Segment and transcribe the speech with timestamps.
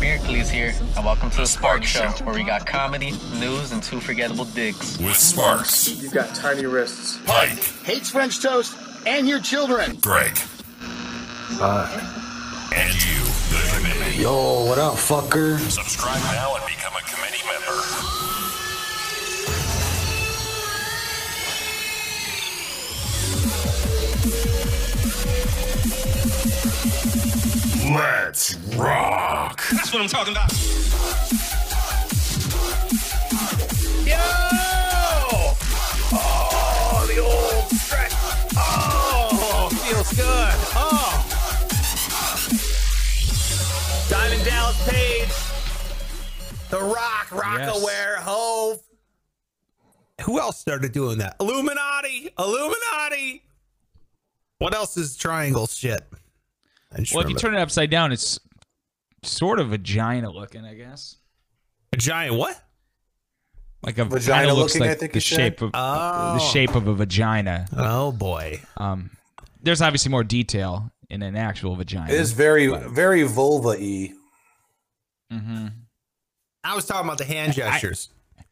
[0.00, 4.00] Beardcleys here, and welcome to the Spark Show, where we got comedy, news, and two
[4.00, 4.98] forgettable digs.
[4.98, 7.18] With Sparks, You've got tiny wrists.
[7.26, 9.96] Pike, hates French toast and your children.
[10.00, 10.38] Greg,
[11.60, 14.22] and you, the committee.
[14.22, 15.58] Yo, what up, fucker?
[15.58, 18.19] Subscribe now and become a committee member.
[27.90, 29.60] Let's rock.
[29.72, 30.52] That's what I'm talking about.
[34.06, 34.16] Yo!
[36.12, 38.12] Oh, the old stretch.
[38.56, 40.54] Oh, feels good.
[40.76, 41.26] Oh.
[44.08, 45.28] Diamond Dallas Page.
[46.70, 48.80] The Rock, Rockaware, Hove.
[50.20, 51.34] Who else started doing that?
[51.40, 52.30] Illuminati.
[52.38, 53.42] Illuminati.
[54.58, 56.02] What else is triangle shit?
[56.92, 58.38] I just Well, if you turn it upside down, it's
[59.22, 61.16] sort of vagina looking, I guess.
[61.92, 62.60] a giant what?
[63.82, 65.36] Like a Vagina looks looking, like I think the you said?
[65.36, 66.34] shape of Oh.
[66.34, 67.66] the shape of a vagina.
[67.76, 68.60] Oh boy.
[68.76, 69.10] Um,
[69.62, 72.12] there's obviously more detail in an actual vagina.
[72.12, 74.12] It is very, very vulva y.
[75.30, 75.68] hmm
[76.62, 78.10] I was talking about the hand gestures.
[78.38, 78.42] I,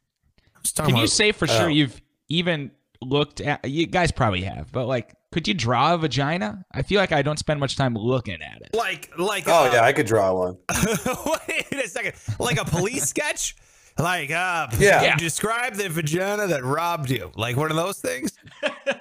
[0.63, 1.57] was talking Can you say for Oh.
[1.59, 3.69] sure you've even looked at?
[3.69, 6.65] You guys probably have, but like, could you draw a vagina?
[6.71, 8.69] I feel like I don't spend much time looking at it.
[8.75, 10.57] like like Oh uh, yeah, I could draw one.
[11.47, 12.13] Wait a second.
[12.39, 13.55] Like a police sketch?
[13.97, 15.17] Like, uh, Yeah.
[15.17, 17.31] describe the vagina that robbed you.
[17.35, 18.31] Like one of those things?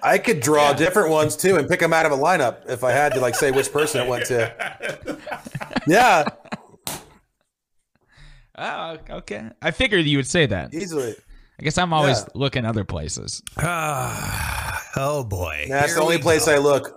[0.03, 2.91] I could draw different ones too and pick them out of a lineup if I
[2.91, 5.19] had to, like, say which person it went to.
[5.87, 6.25] Yeah,
[8.57, 9.51] Oh, okay.
[9.63, 10.75] I figured you would say that.
[10.75, 11.15] easily.
[11.61, 12.27] I guess I'm always Yeah.
[12.35, 13.41] looking other places.
[14.97, 15.67] Oh, boy.
[15.69, 16.55] That's the only place go.
[16.55, 16.97] I look.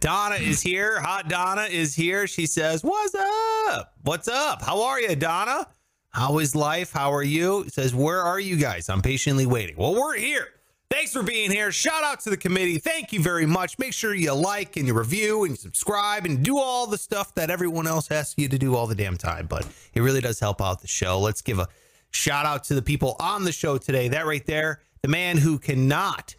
[0.00, 1.00] Donna is here.
[1.00, 2.26] Hot Donna is here.
[2.26, 3.94] She says, What's up?
[4.02, 4.62] What's up?
[4.62, 5.66] How are you, Donna?
[6.10, 6.92] How is life?
[6.92, 7.66] How are you?
[7.68, 8.88] Says, Where are you guys?
[8.88, 9.76] I'm patiently waiting.
[9.76, 10.48] Well, we're here.
[10.90, 11.72] Thanks for being here.
[11.72, 12.78] Shout out to the committee.
[12.78, 13.78] Thank you very much.
[13.78, 17.34] Make sure you like and you review and you subscribe and do all the stuff
[17.34, 19.46] that everyone else asks you to do all the damn time.
[19.46, 21.18] But it really does help out the show.
[21.18, 21.68] Let's give a
[22.12, 24.08] shout out to the people on the show today.
[24.08, 26.36] That right there, the man who cannot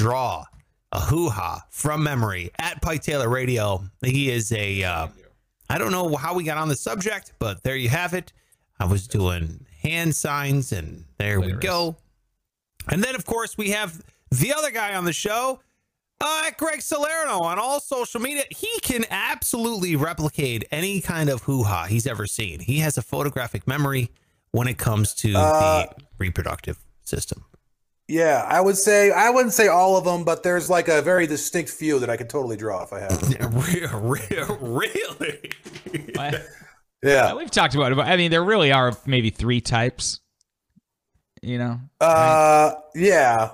[0.00, 0.44] draw
[0.92, 3.84] a hoo ha from memory at Pike Taylor Radio.
[4.02, 5.08] He is a, uh,
[5.68, 8.32] I don't know how we got on the subject, but there you have it.
[8.78, 11.96] I was doing hand signs, and there we go.
[12.88, 15.60] And then, of course, we have the other guy on the show,
[16.22, 18.44] uh, Greg Salerno, on all social media.
[18.50, 22.60] He can absolutely replicate any kind of hoo ha he's ever seen.
[22.60, 24.10] He has a photographic memory
[24.52, 27.44] when it comes to Uh, the reproductive system.
[28.10, 31.28] Yeah, I would say I wouldn't say all of them, but there's like a very
[31.28, 33.12] distinct few that I could totally draw if I had.
[33.12, 33.54] them.
[34.60, 35.50] really?
[37.02, 37.32] Yeah.
[37.32, 40.20] We've talked about it, but I mean, there really are maybe three types.
[41.40, 43.52] You know, Uh, yeah,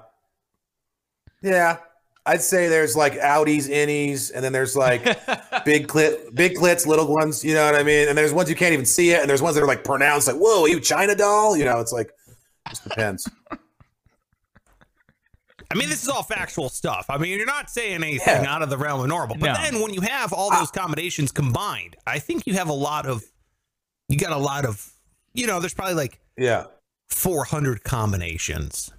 [1.43, 1.77] yeah.
[2.25, 5.05] I'd say there's like outies, innies, and then there's like
[5.65, 7.45] big clit, big clits, little ones.
[7.45, 8.09] You know what I mean?
[8.09, 10.27] And there's ones you can't even see it, and there's ones that are like pronounced,
[10.27, 12.11] like "Whoa, you China doll." You know, it's like
[12.69, 13.31] just depends.
[15.71, 17.07] I mean, this is all factual stuff.
[17.09, 18.55] I mean, you're not saying anything Yeah.
[18.55, 19.37] out of the realm of normal.
[19.37, 19.55] But No.
[19.55, 23.07] then when you have all those uh, combinations combined, I think you have a lot
[23.07, 23.25] of,
[24.09, 24.93] you got a lot of,
[25.35, 26.67] you know, there's probably like Yeah.
[27.11, 28.91] 400 combinations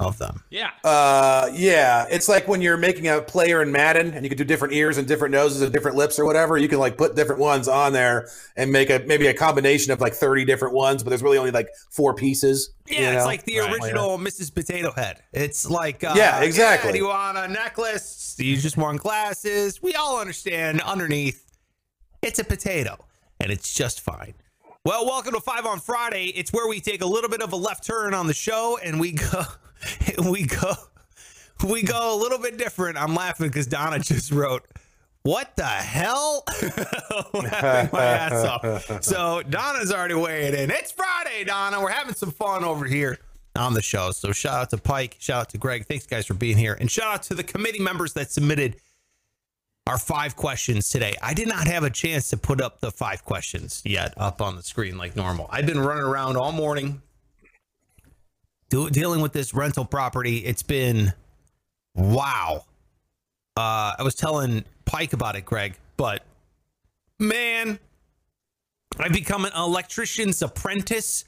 [0.00, 0.42] of them.
[0.50, 0.70] yeah.
[0.82, 4.44] Uh, yeah, it's like when you're making a player in Madden, and you can do
[4.44, 6.56] different ears and different noses and different lips or whatever.
[6.56, 10.00] You can like put different ones on there and make a maybe a combination of
[10.00, 12.70] like 30 different ones, but there's really only like four pieces.
[12.86, 14.52] Yeah, you it's like the original Mrs.
[14.52, 15.22] Potato Head.
[15.32, 16.92] It's like, uh, Yeah, exactly.
[16.92, 18.34] do you want a necklace?
[18.36, 19.80] Do you just want glasses?
[19.80, 21.46] We all understand underneath,
[22.22, 23.04] it's a potato,
[23.38, 24.34] and it's just fine.
[24.82, 26.28] Well, welcome to Five on Friday.
[26.28, 28.98] It's where we take a little bit of a left turn on the show, and
[28.98, 29.42] we go,
[30.30, 30.72] we go,
[31.68, 32.96] we go a little bit different.
[32.96, 34.66] I'm laughing because Donna just wrote.
[35.22, 36.44] What the hell?
[37.34, 39.04] laughing my ass off.
[39.04, 40.70] So Donna's already weighing in.
[40.70, 41.78] It's Friday, Donna.
[41.78, 43.18] We're having some fun over here
[43.56, 44.12] on the show.
[44.12, 45.84] So shout out to Pike, shout out to Greg.
[45.84, 48.76] Thanks guys for being here, and shout out to the committee members that submitted
[49.90, 51.16] our five questions today.
[51.20, 54.54] I did not have a chance to put up the five questions yet up on
[54.54, 55.48] the screen like normal.
[55.50, 57.02] I've been running around all morning
[58.68, 60.38] do, dealing with this rental property.
[60.38, 61.12] It's been
[61.96, 62.64] wow.
[63.56, 66.22] Uh, I was telling Pike about it, Greg, but
[67.18, 67.80] man,
[68.96, 71.24] I've become an electrician's apprentice.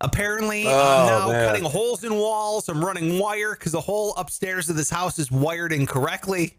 [0.00, 1.48] Apparently, I'm Oh, now man.
[1.48, 2.70] cutting holes in walls.
[2.70, 6.56] I'm running wire because the whole upstairs of this house is wired incorrectly.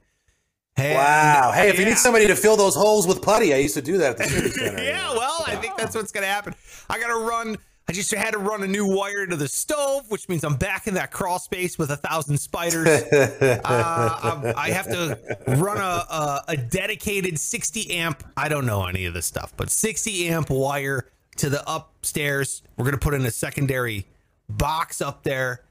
[0.77, 1.51] And- Wow.
[1.53, 3.97] Hey, if you need somebody to fill those holes with putty, I used to do
[3.97, 4.83] that at the Civic Center.
[4.83, 6.53] yeah, well, I think that's what's gonna happen.
[6.89, 7.57] I gotta run.
[7.89, 10.87] I just had to run a new wire to the stove, which means I'm back
[10.87, 12.85] in that crawl space with a thousand spiders.
[13.11, 15.17] uh, I have to
[15.57, 18.23] run a, a a dedicated 60 amp.
[18.35, 21.07] I don't know any of this stuff, but 60 amp wire
[21.37, 22.61] to the upstairs.
[22.77, 24.05] We're gonna put in a secondary
[24.49, 25.61] box up there,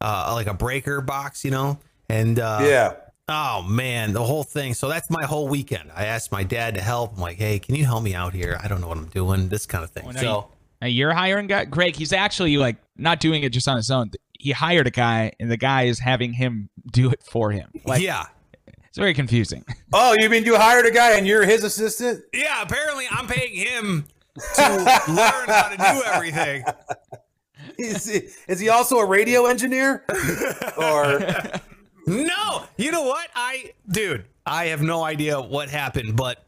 [0.00, 1.78] uh, like a breaker box, you know.
[2.08, 2.94] And uh, yeah.
[3.28, 4.72] Oh man, the whole thing.
[4.74, 5.90] So that's my whole weekend.
[5.94, 7.14] I asked my dad to help.
[7.14, 8.56] I'm like, hey, can you help me out here?
[8.62, 9.48] I don't know what I'm doing.
[9.48, 10.04] This kind of thing.
[10.04, 10.48] Well, now so
[10.80, 11.96] Now you're hiring guy, Greg.
[11.96, 14.12] He's actually like not doing it just on his own.
[14.38, 17.68] He hired a guy, and the guy is having him do it for him.
[17.84, 18.26] Like, yeah,
[18.88, 19.64] it's very confusing.
[19.92, 22.22] Oh, you mean you hired a guy and you're his assistant?
[22.34, 22.60] yeah.
[22.60, 24.04] Apparently, I'm paying him
[24.56, 24.68] to
[25.08, 26.64] learn how to do everything.
[27.78, 30.04] Is he, is he also a radio engineer?
[30.78, 31.20] or
[32.06, 33.28] No, you know what?
[33.34, 36.44] I, dude, I have no idea what happened, but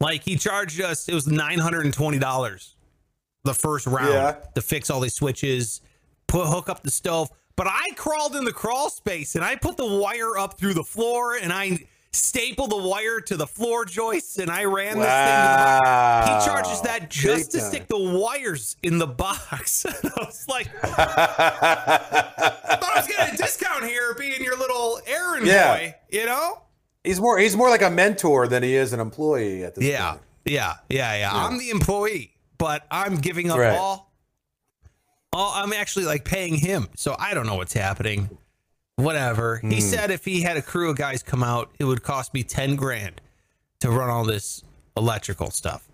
[0.00, 2.74] like he charged us, it was nine hundred and twenty dollars
[3.44, 4.36] the first round Yeah.
[4.54, 5.80] to fix all these switches,
[6.26, 7.30] put hook up the stove.
[7.56, 10.84] But I crawled in the crawl space and I put the wire up through the
[10.84, 15.06] floor and I stapled the wire to the floor joists and I ran this thing.
[15.06, 16.40] Wow.
[16.40, 19.84] he charges that just to Big stick the wires in the box.
[19.86, 25.76] I was like, thought I was getting a discount here being your little errand Yeah.
[25.76, 26.62] boy, you know?
[27.04, 30.10] He's more he's more like a mentor than he is an employee at this Yeah,
[30.12, 30.22] point.
[30.44, 31.30] yeah, yeah, yeah.
[31.32, 33.76] I'm the employee, but I'm giving up Right.
[33.76, 34.12] all.
[35.32, 38.28] All I'm actually like paying him, so I don't know what's happening.
[38.98, 39.58] Whatever.
[39.58, 39.70] Hmm.
[39.70, 42.42] He said if he had a crew of guys come out, it would cost me
[42.42, 43.20] ten grand
[43.80, 44.62] to run all this
[44.96, 45.88] electrical stuff.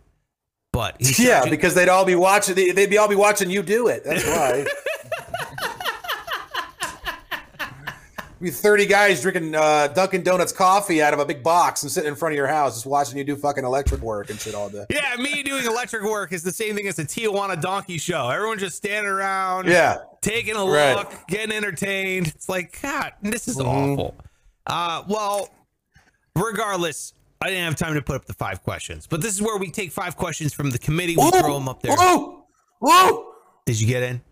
[0.73, 3.62] But he Yeah, because they'd all be watching they- they'd be all be watching you
[3.62, 4.05] do it.
[4.05, 4.65] That's why.
[8.41, 12.09] Be 30 guys drinking uh, Dunkin' Donuts coffee out of a big box and sitting
[12.11, 14.69] in front of your house just watching you do fucking electric work and shit all
[14.69, 14.85] day.
[14.91, 18.29] yeah, me doing electric work is the same thing as the Tijuana donkey show.
[18.29, 19.99] Everyone just standing around, Yeah.
[20.25, 20.97] Taking a Right.
[20.97, 22.29] look, getting entertained.
[22.29, 23.93] It's like, God, this is Mhm.
[23.93, 24.17] awful.
[24.67, 25.50] Uh, well,
[26.35, 29.59] regardless, I didn't have time to put up the five questions, but this is where
[29.59, 31.15] we take five questions from the committee.
[31.17, 31.94] We throw them up there.
[31.94, 32.47] Whoa!
[32.81, 33.26] Whoa!
[33.67, 34.23] Did you get in?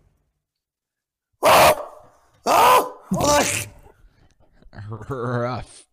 [1.43, 1.87] Oh!
[2.45, 2.97] Oh!
[3.09, 3.67] What?
[5.09, 5.83] Rough.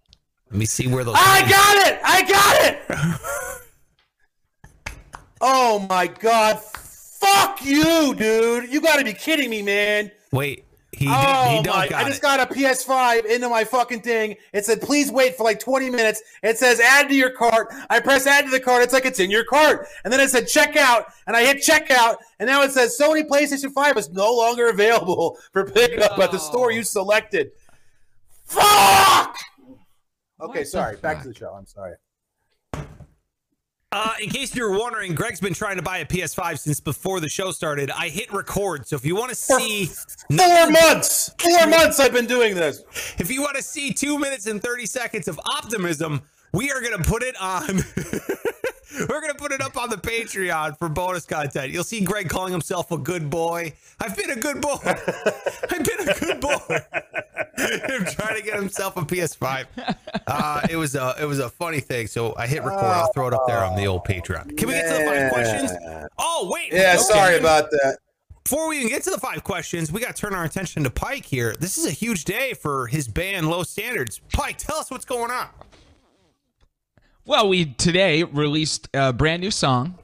[0.51, 1.15] Let me see where those.
[1.19, 2.01] I got it!
[2.03, 2.81] I got it!
[5.41, 6.61] oh my god.
[7.21, 8.73] Fuck you, dude.
[8.73, 10.11] You gotta be kidding me, man.
[10.33, 11.89] Wait, he did, oh he don't my!
[11.89, 12.23] got I just it.
[12.23, 14.37] got a PS5 into my fucking thing.
[14.53, 18.01] It said, "Please wait for like 20 minutes." It says, "Add to your cart." I
[18.01, 20.49] press "Add to the cart." It's like it's in your cart, and then it said
[20.49, 24.33] "Check out," and I hit checkout, and now it says Sony PlayStation 5 is no
[24.33, 27.51] longer available for pickup at the store you selected.
[28.47, 29.37] Fuck!
[30.41, 30.97] Okay, the sorry.
[30.97, 31.23] Back fuck?
[31.25, 31.53] to the show.
[31.53, 31.95] I'm sorry.
[33.93, 37.29] Uh, in case you're wondering, Greg's been trying to buy a PS5 since before the
[37.29, 37.91] show started.
[37.91, 41.35] I hit record, so if you want to see, Four months.
[41.41, 42.85] Four months I've been doing this.
[43.19, 46.23] if you want to see two minutes and thirty seconds of optimism,
[46.53, 47.81] we are gonna put it on.
[48.99, 51.73] We're gonna put it up on the Patreon for bonus content.
[51.73, 53.73] You'll see Greg calling himself a good boy.
[54.01, 54.77] I've been a good boy.
[54.85, 56.59] I've been a good boy.
[57.59, 59.67] Trying to get himself a PS5.
[60.27, 62.07] Uh, it was a it was a funny thing.
[62.07, 62.85] So I hit record.
[62.85, 64.57] I'll throw it up there on the old Patreon.
[64.57, 66.09] Can we get to the five questions?
[66.19, 66.73] Oh wait.
[66.73, 67.03] Yeah, Okay.
[67.03, 67.99] sorry about that.
[68.45, 70.91] Before we even get to the five questions, we got to turn our attention to
[70.91, 71.55] Pike here.
[71.61, 74.21] This is a huge day for his band, Low Standards.
[74.33, 75.47] Pike, tell us what's going on.
[77.31, 79.97] Well, we today released a brand new song,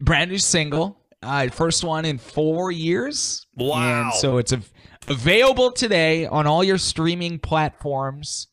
[0.00, 3.44] brand new single, uh, first one in four years.
[3.56, 4.04] Wow.
[4.04, 4.70] And so it's av-
[5.08, 8.46] available today on all your streaming platforms.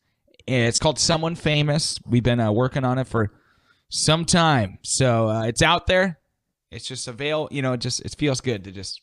[0.44, 2.00] It's called Someone Famous.
[2.04, 3.30] We've been uh, working on it for
[3.90, 6.18] some time, so uh, it's out there.
[6.72, 7.46] It's just avail.
[7.52, 9.02] You know, it just it feels good to just.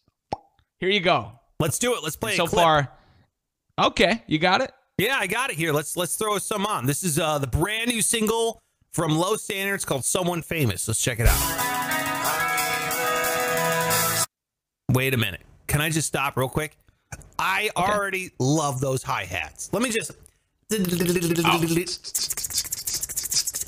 [0.82, 1.40] Here you go.
[1.62, 2.04] Let's do it.
[2.04, 2.62] Let's play so clip.
[2.62, 2.92] far,
[3.80, 4.74] okay, you got it.
[4.98, 5.72] Yeah, I got it here.
[5.72, 6.86] Let's let's throw some on.
[6.86, 8.63] This is uh, the brand new single
[8.94, 11.64] from Low Standards called "Someone Famous." Let's check it out.
[14.90, 15.42] Wait a minute.
[15.68, 16.78] Can I just stop real quick?
[17.40, 19.70] I already love those hi hats.
[19.74, 20.12] Let me just.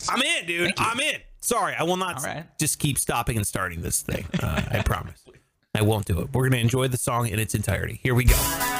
[0.10, 0.74] I'm in, dude.
[0.78, 1.20] I'm in.
[1.42, 2.46] Sorry, I will not right.
[2.60, 4.26] just keep stopping and starting this thing.
[4.42, 5.24] Uh, I promise.
[5.76, 6.34] I won't do it.
[6.34, 8.00] We're gonna enjoy the song in its entirety.
[8.02, 8.75] Here we go.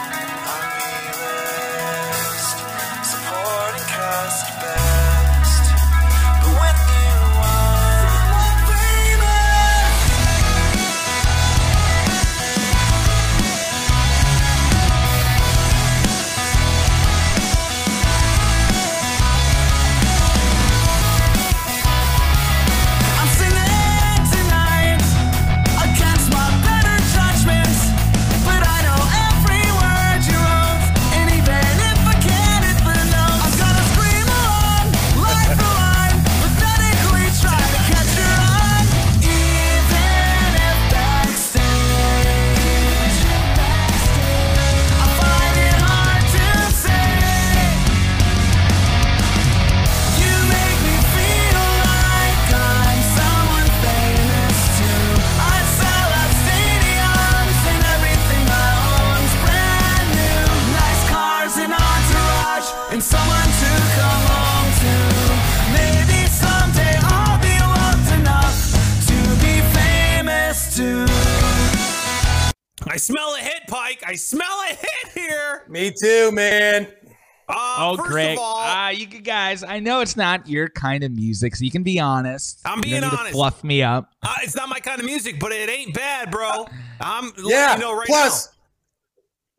[79.26, 82.62] Guys, I know it's not your kind of music, so you can be honest.
[82.66, 83.34] I'm You don't being need to honest.
[83.34, 84.12] fluff me up.
[84.24, 86.68] uh, it's not my kind of music, but it ain't bad, bro.
[87.02, 87.74] I'm Yeah.
[87.76, 88.50] you know right plus,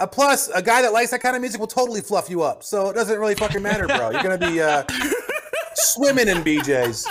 [0.01, 2.63] a plus, a guy that likes that kind of music will totally fluff you up.
[2.63, 4.11] So it doesn't really fucking matter, bro.
[4.11, 4.85] You're gonna be uh,
[5.75, 7.07] swimming in BJ's.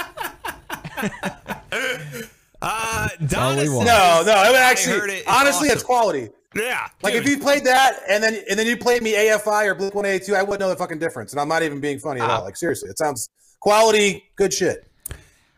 [2.61, 4.33] Uh, all Donna we says- No, no.
[4.33, 5.09] I mean, heard actually, it.
[5.19, 5.75] It's honestly, awesome.
[5.75, 6.29] it's quality.
[6.55, 6.87] Yeah.
[7.03, 7.23] Like dude.
[7.23, 10.05] if you played that and then and then you played me AFI or Blink One
[10.05, 11.33] Eighty Two, I wouldn't know the fucking difference.
[11.33, 12.37] And I'm not even being funny at Ah.
[12.39, 12.43] all.
[12.45, 14.87] Like seriously, it sounds quality, good shit.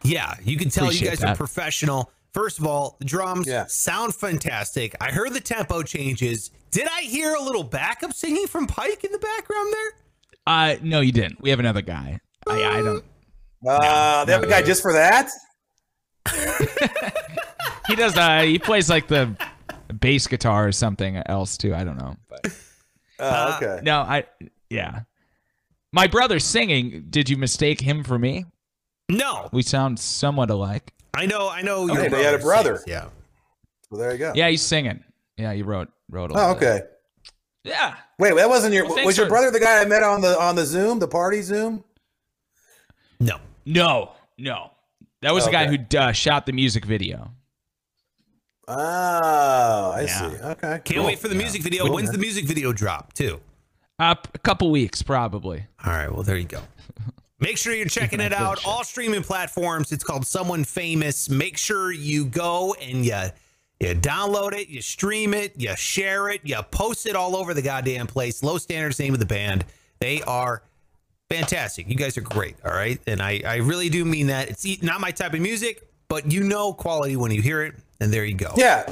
[0.03, 2.11] Yeah, you can tell you Appreciate guys are professional.
[2.33, 3.65] First of all, the drums Yeah.
[3.67, 4.95] sound fantastic.
[5.01, 6.51] I heard the tempo changes.
[6.71, 9.91] Did I hear a little backup singing from Pike in the background there?
[10.45, 11.41] Uh, no, you didn't.
[11.41, 12.19] We have another guy.
[12.47, 13.03] I, I don't.
[13.67, 15.29] Uh, they have a guy just for that.
[17.87, 18.17] He does.
[18.17, 19.33] Uh, he plays like the
[19.93, 21.73] bass guitar or something else too.
[21.75, 22.15] I don't know.
[22.29, 22.47] But
[23.19, 23.79] Oh, okay.
[23.83, 24.25] no, I.
[24.69, 25.01] Yeah.
[25.91, 27.05] My brother's singing.
[27.09, 28.45] Did you mistake him for me?
[29.09, 30.93] No, We sound somewhat alike.
[31.15, 31.87] I know, I know.
[31.87, 32.77] your Okay, they had a brother brother.
[32.79, 33.05] sings, Yeah.
[33.89, 34.33] Well, there you go.
[34.35, 35.03] Yeah, he's singing.
[35.37, 36.29] Yeah, he wrote wrote.
[36.31, 36.65] A Oh, lot of it.
[36.65, 36.85] okay.
[37.63, 37.95] Yeah.
[38.19, 38.85] Wait, that wasn't your.
[38.85, 40.99] Well, thanks was your for- brother the guy I met on the on the Zoom,
[40.99, 41.83] the party Zoom?
[43.19, 43.37] No.
[43.65, 44.71] No, no.
[45.21, 45.83] That was the guy Okay.
[45.91, 47.31] who uh, shot the music video.
[48.67, 50.29] Oh, I Yeah.
[50.29, 50.35] see.
[50.43, 50.61] Okay.
[50.61, 51.05] Can't cool.
[51.05, 51.89] wait for the music video.
[51.91, 53.39] When's the music video drop, too?
[53.99, 55.65] Uh, up a couple weeks, probably.
[55.85, 56.61] All right, well, there you go.
[57.39, 58.65] Make sure you're checking it out.
[58.65, 59.91] All streaming platforms.
[59.91, 61.29] It's called Someone Famous.
[61.29, 63.15] Make sure you go and you,
[63.79, 67.61] you download it, you stream it, you share it, you post it all over the
[67.61, 68.41] goddamn place.
[68.43, 69.65] Low Standards, name of the band.
[69.99, 70.63] They are
[71.29, 71.87] fantastic.
[71.89, 72.55] You guys are great.
[72.65, 72.99] All right.
[73.07, 74.49] And I, I really do mean that.
[74.49, 77.75] It's e- not my type of music, but you know quality when you hear it.
[77.99, 78.53] And there you go.
[78.55, 78.91] Yeah.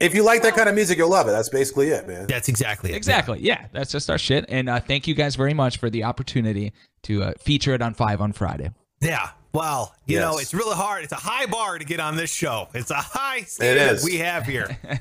[0.00, 1.30] If you like that kind of music, you'll love it.
[1.30, 2.26] That's basically it, man.
[2.26, 2.96] That's exactly it.
[2.96, 3.38] Exactly.
[3.40, 4.44] Yeah, that's just our shit.
[4.48, 6.72] And uh, thank you guys very much for the opportunity
[7.04, 8.70] to uh, feature it on Five on Friday.
[9.00, 9.30] Yeah.
[9.52, 11.04] Well, you know, it's really hard.
[11.04, 12.68] It's a high bar to get on this show.
[12.74, 14.04] It's a high standard is.
[14.04, 14.78] we have here.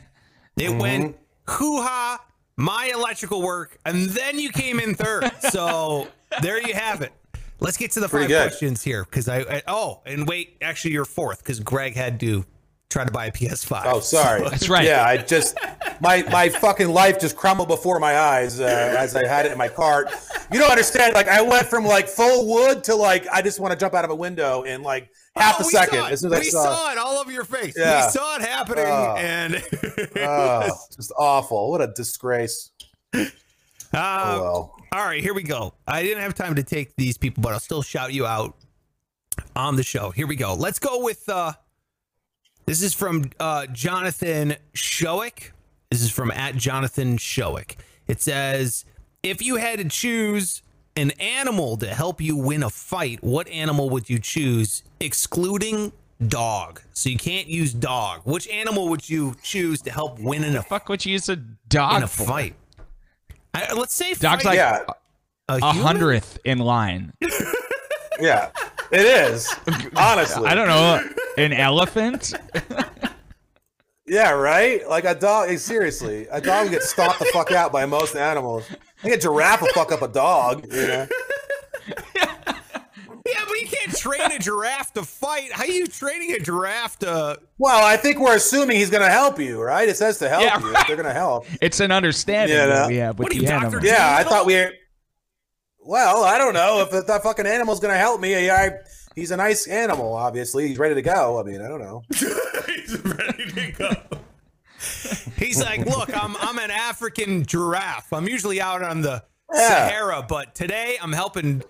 [0.58, 1.16] It went
[1.48, 2.24] hoo ha,
[2.58, 5.32] my electrical work, and then you came in third.
[5.50, 6.08] So
[6.42, 7.14] there you have it.
[7.62, 8.48] Let's get to the Pretty five good.
[8.50, 9.06] questions here.
[9.06, 12.46] Because I, I, oh, and wait, actually, you're fourth because Greg had to
[12.92, 13.82] try to buy a PS5.
[13.86, 14.42] Oh, sorry.
[14.50, 14.86] That's right.
[14.86, 15.58] Yeah, I just
[16.02, 19.58] my my fucking life just crumbled before my eyes uh, as I had it in
[19.58, 20.10] my cart.
[20.52, 21.14] You don't understand.
[21.16, 24.04] Like I went from like full wood to like I just want to jump out
[24.06, 26.00] of a window in like half Oh, a second.
[26.00, 27.74] As soon as I we saw, saw it all over your face.
[27.78, 28.06] Yeah.
[28.06, 29.16] We saw it happening, Oh.
[29.18, 30.20] and it oh,
[30.68, 31.72] was- just awful.
[31.72, 32.72] What a disgrace.
[33.14, 33.26] Uh,
[33.94, 34.76] Oh well.
[34.94, 35.74] All right, here we go.
[35.88, 38.56] I didn't have time to take these people, but I'll still shout you out
[39.56, 40.12] on the show.
[40.12, 40.54] Here we go.
[40.54, 41.54] Let's go with uh
[42.66, 45.52] this is from uh Jonathan Shoick.
[45.90, 47.76] This is from at Jonathan Shoick.
[48.08, 48.86] It says,
[49.24, 50.62] if you had to choose
[50.96, 55.92] an animal to help you win a fight, what animal would you choose, excluding
[56.28, 56.82] dog?
[56.94, 58.22] So you can't use dog.
[58.26, 61.36] Which animal would you choose to help win in a Fuck, Would you use a
[61.36, 62.24] dog in a for?
[62.26, 62.56] fight?
[63.54, 64.84] I, let's say Dog's fight like Yeah.
[65.50, 65.82] a, a human?
[65.86, 67.14] hundredth in line.
[68.20, 68.50] Yeah.
[68.92, 69.54] It is.
[69.96, 70.46] Honestly.
[70.48, 71.08] I don't know.
[71.38, 72.34] An elephant?
[74.06, 74.88] Yeah, right?
[74.90, 78.66] Like a dog, hey, seriously, a dog gets stomped the fuck out by most animals.
[78.72, 81.08] I think a giraffe will fuck up a dog, you know?
[83.24, 85.52] Yeah, but you can't train a giraffe to fight.
[85.52, 87.40] How are you training a giraffe to?
[87.60, 89.88] Well, I think we're assuming he's going to help you, right?
[89.88, 90.72] It says to help Yeah, you.
[90.74, 90.88] right.
[90.88, 91.46] They're going to help.
[91.62, 92.88] It's an understanding Yeah, that no.
[92.88, 93.66] we have with What are the you, Dr.
[93.68, 93.86] animal.
[93.86, 94.72] Yeah, I thought we were.
[95.84, 98.50] Well, I don't know if that fucking animal's going to help me.
[98.50, 98.72] I,
[99.16, 100.68] he's a nice animal, obviously.
[100.68, 101.40] He's ready to go.
[101.40, 102.04] I mean, I don't know.
[102.68, 103.96] He's ready to go.
[105.38, 108.12] He's like, look, I'm I'm an African giraffe.
[108.14, 109.24] I'm usually out on the
[109.54, 109.68] Yeah.
[109.68, 111.64] Sahara, but today I'm helping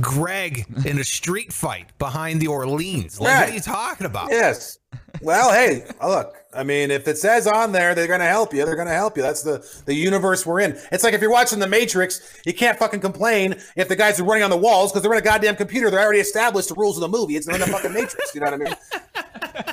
[0.00, 3.20] Greg in a street fight behind the Orleans.
[3.20, 4.30] Like, what are you talking about?
[4.30, 4.77] Yes.
[5.20, 6.34] Well, hey, look.
[6.54, 8.94] I mean, if it says on there they're going to help you, they're going to
[8.94, 9.22] help you.
[9.22, 10.78] That's the the universe we're in.
[10.90, 14.24] It's like if you're watching The Matrix, you can't fucking complain if the guys are
[14.24, 15.90] running on the walls because they're in a goddamn computer.
[15.90, 17.36] They're already established the rules of the movie.
[17.36, 18.34] It's in the fucking Matrix.
[18.34, 18.74] You know what I mean?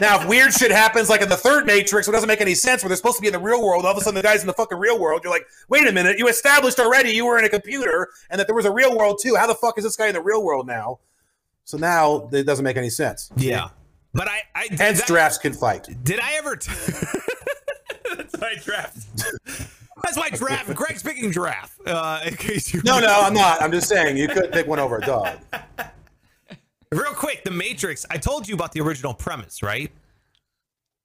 [0.02, 2.84] Now, if weird shit happens, like in the third Matrix, it doesn't make any sense.
[2.84, 4.42] Where they're supposed to be in the real world, all of a sudden the guys
[4.42, 7.40] in the fucking real world, you're like, wait a minute, you established already you were
[7.40, 9.36] in a computer and that there was a real world too.
[9.36, 11.00] How the fuck is this guy in the real world now?
[11.64, 13.32] So now it doesn't make any sense.
[13.38, 13.70] Yeah.
[14.16, 15.88] But I, I that- drafts can fight.
[16.04, 16.56] did I ever?
[16.56, 16.72] T-
[18.18, 18.98] That's my draft.
[20.04, 20.74] That's my draft.
[20.74, 21.78] Greg's picking giraffe.
[21.86, 23.62] Uh, in case you No, no, I'm not.
[23.62, 25.38] I'm just saying you could pick one over a dog.
[26.92, 28.06] Real quick, The Matrix.
[28.10, 29.92] I told you about the original premise, right?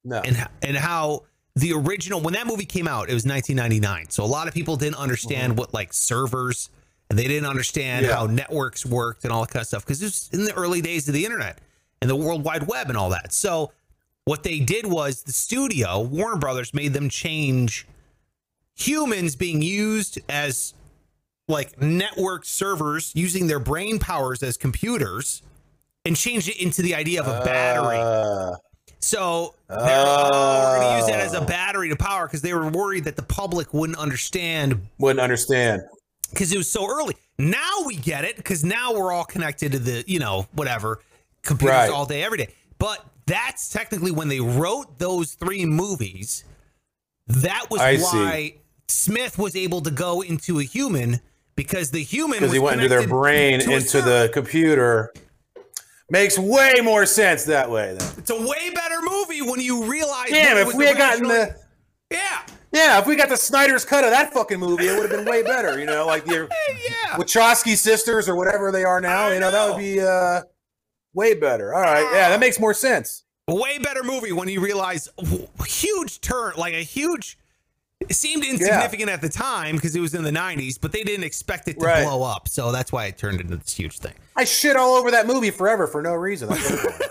[0.03, 0.19] No.
[0.21, 1.23] and and how
[1.55, 4.09] the original when that movie came out, it was 1999.
[4.09, 6.69] So a lot of people didn't understand what like servers
[7.09, 8.15] and they didn't understand Yeah.
[8.15, 10.81] how networks worked and all that kind of stuff because it was in the early
[10.81, 11.59] days of the internet
[12.01, 13.31] and the World Wide Web and all that.
[13.33, 13.71] So
[14.25, 17.87] what they did was the studio, Warner Brothers, made them change
[18.75, 20.73] humans being used as
[21.47, 25.41] like network servers using their brain powers as computers
[26.05, 27.97] and changed it into the idea of a battery.
[27.99, 28.55] Uh,
[28.99, 31.45] So they're we're going to use that as a Oh.
[31.45, 35.81] battery to power because they were worried that the public wouldn't understand wouldn't understand.
[36.31, 37.15] because it was so early.
[37.37, 40.99] Now we get it because now we're all connected to the, you know, whatever,
[41.43, 41.89] computers Right.
[41.91, 42.47] all day, every day.
[42.77, 46.43] But that's technically when they wrote those three movies.
[47.27, 48.03] That was I see.
[48.17, 48.53] why
[48.87, 51.21] Smith was able to go into a human
[51.55, 55.13] because the human Because he went into their brain, to into the computer.
[56.09, 58.09] Makes way more sense that way, then.
[58.17, 60.29] It's a way better movie when you realize.
[60.29, 61.55] Damn, if we had gotten the
[62.11, 62.41] yeah,
[62.73, 65.25] yeah, if we got the Snyder's cut of that fucking movie, it would have been
[65.31, 65.79] way better.
[65.79, 66.49] You know, like the
[66.83, 67.15] yeah.
[67.15, 69.27] Wachowski sisters or whatever they are now.
[69.27, 70.41] I you know, that would be uh
[71.13, 71.73] way better.
[71.73, 72.39] All right, yeah, that oh.
[72.39, 73.23] makes more sense.
[73.47, 75.09] way better movie when you realize
[75.65, 77.37] huge turn, like a huge.
[78.09, 81.23] It seemed insignificant at the time because it was in the '90s, but they didn't
[81.23, 82.03] expect it to Right.
[82.03, 84.13] blow up, so that's why it turned into this huge thing.
[84.35, 86.49] I shit all over that movie forever for no reason.
[86.49, 87.09] That's what it was.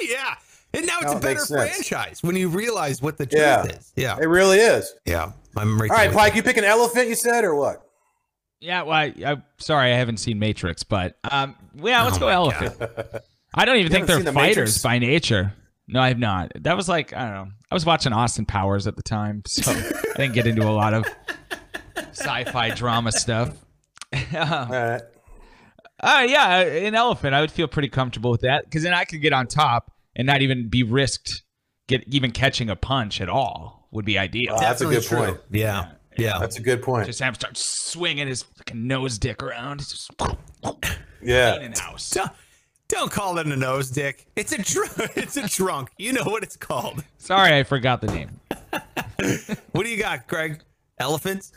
[0.08, 0.34] yeah,
[0.74, 3.64] and now it's No, a better franchise when you realize what the truth Yeah.
[3.64, 3.92] is.
[3.96, 4.94] Yeah, it really is.
[5.06, 5.32] yeah.
[5.56, 5.90] I'm right.
[5.90, 7.86] All there right, with Pike, you pick an elephant, you said, or what?
[8.62, 12.26] Yeah, well, I, I'm sorry, I haven't seen Matrix, but um, yeah, let's Oh go
[12.26, 12.76] my elephant.
[13.54, 14.82] I don't even think they're The fighters Matrix?
[14.82, 15.52] by nature.
[15.88, 16.52] No, I have not.
[16.60, 17.52] That was like I don't know.
[17.70, 20.94] I was watching Austin Powers at the time, so I didn't get into a lot
[20.94, 21.04] of
[22.10, 23.50] sci-fi drama stuff.
[24.14, 25.02] All right.
[26.00, 27.34] Uh, yeah, an elephant.
[27.34, 30.26] I would feel pretty comfortable with that because then I could get on top and
[30.26, 31.42] not even be risked
[31.88, 33.88] get even catching a punch at all.
[33.92, 34.54] Would be ideal.
[34.54, 34.60] Wow.
[34.60, 35.18] That's a good true.
[35.18, 35.40] point.
[35.50, 35.92] Yeah, yeah.
[36.18, 37.06] Yeah, that's a good point.
[37.06, 39.80] Just have him start swinging his fucking nose dick around.
[39.80, 40.10] It's just
[40.62, 40.76] in
[41.22, 41.78] Yeah.
[41.80, 42.10] house.
[42.10, 42.30] Don't,
[42.88, 44.26] don't call it a nose dick.
[44.36, 45.90] It's a dr- it's a trunk.
[45.98, 47.02] You know what it's called.
[47.18, 48.40] Sorry, I forgot the name.
[49.72, 50.60] What do you got, Greg?
[50.98, 51.52] Elephants?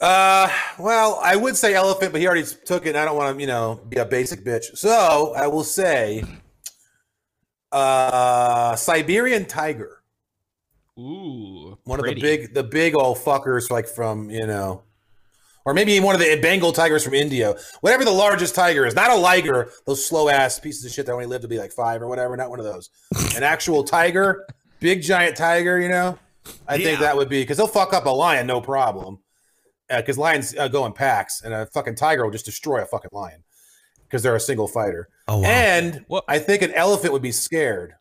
[0.00, 0.48] Uh,
[0.78, 2.90] well, I would say elephant, but he already took it.
[2.90, 4.76] And I don't want to, you know, be a basic bitch.
[4.76, 6.24] So I will say,
[7.72, 9.95] uh, Siberian tiger.
[10.98, 12.12] Ooh, One pretty.
[12.20, 14.82] of the big, the big old fuckers, like from you know,
[15.64, 17.54] or maybe one of the Bengal tigers from India.
[17.80, 19.70] Whatever the largest tiger is, not a liger.
[19.86, 22.36] Those slow ass pieces of shit that only live to be like five or whatever.
[22.36, 22.90] Not one of those.
[23.36, 24.46] An actual tiger,
[24.80, 25.78] big giant tiger.
[25.80, 26.18] You know,
[26.66, 29.18] I think that would be because they'll fuck up a lion, no problem.
[29.88, 33.10] Because lions uh, go in packs, and a fucking tiger will just destroy a fucking
[33.12, 33.44] lion
[34.02, 35.08] because they're a single fighter.
[35.28, 35.44] Oh, wow.
[35.48, 37.94] And What- I think an elephant would be scared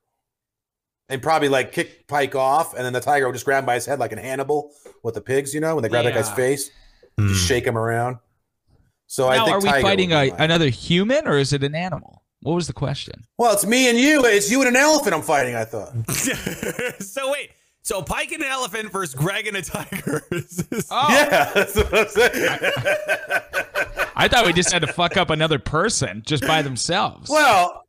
[1.09, 3.75] and probably like kick Pike off, and then the tiger would just grab him by
[3.75, 4.71] his head like in Hannibal
[5.03, 6.69] with the pigs, you know, when they grab that guy's face,
[7.17, 7.27] Hmm.
[7.29, 8.17] just shake him around.
[9.07, 12.23] So I think are we tiger fighting a, another human or is it an animal?
[12.41, 13.23] What was the question?
[13.37, 14.23] Well, it's me and you.
[14.25, 15.13] It's you and an elephant.
[15.15, 15.55] I'm fighting.
[15.55, 15.93] I thought.
[17.01, 17.51] so wait,
[17.83, 20.23] so Pike and an elephant versus Greg and a tiger.
[20.91, 22.59] Oh, Yeah, that's what I'm saying.
[24.17, 27.29] I thought we just had to fuck up another person just by themselves.
[27.29, 27.84] well,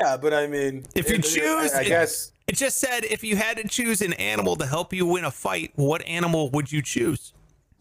[0.00, 2.32] yeah, but I mean, If you it- choose- I, I guess.
[2.46, 5.30] it just said if you had to choose an animal to help you win a
[5.30, 7.32] fight, what animal would you choose?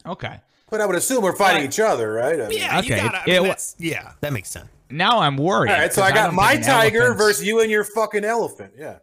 [0.06, 0.40] okay.
[0.70, 1.70] But I would assume we're fighting Right.
[1.70, 2.42] each other, right?
[2.42, 3.22] I mean- Yeah, you Okay, gotta.
[3.22, 4.68] I mean, wa- yeah, that makes sense.
[4.90, 5.72] Now I'm worried.
[5.72, 8.26] All right, so 'cause I got don't my tiger elephant's- versus you and your fucking
[8.26, 8.74] elephant.
[8.78, 8.98] Yeah.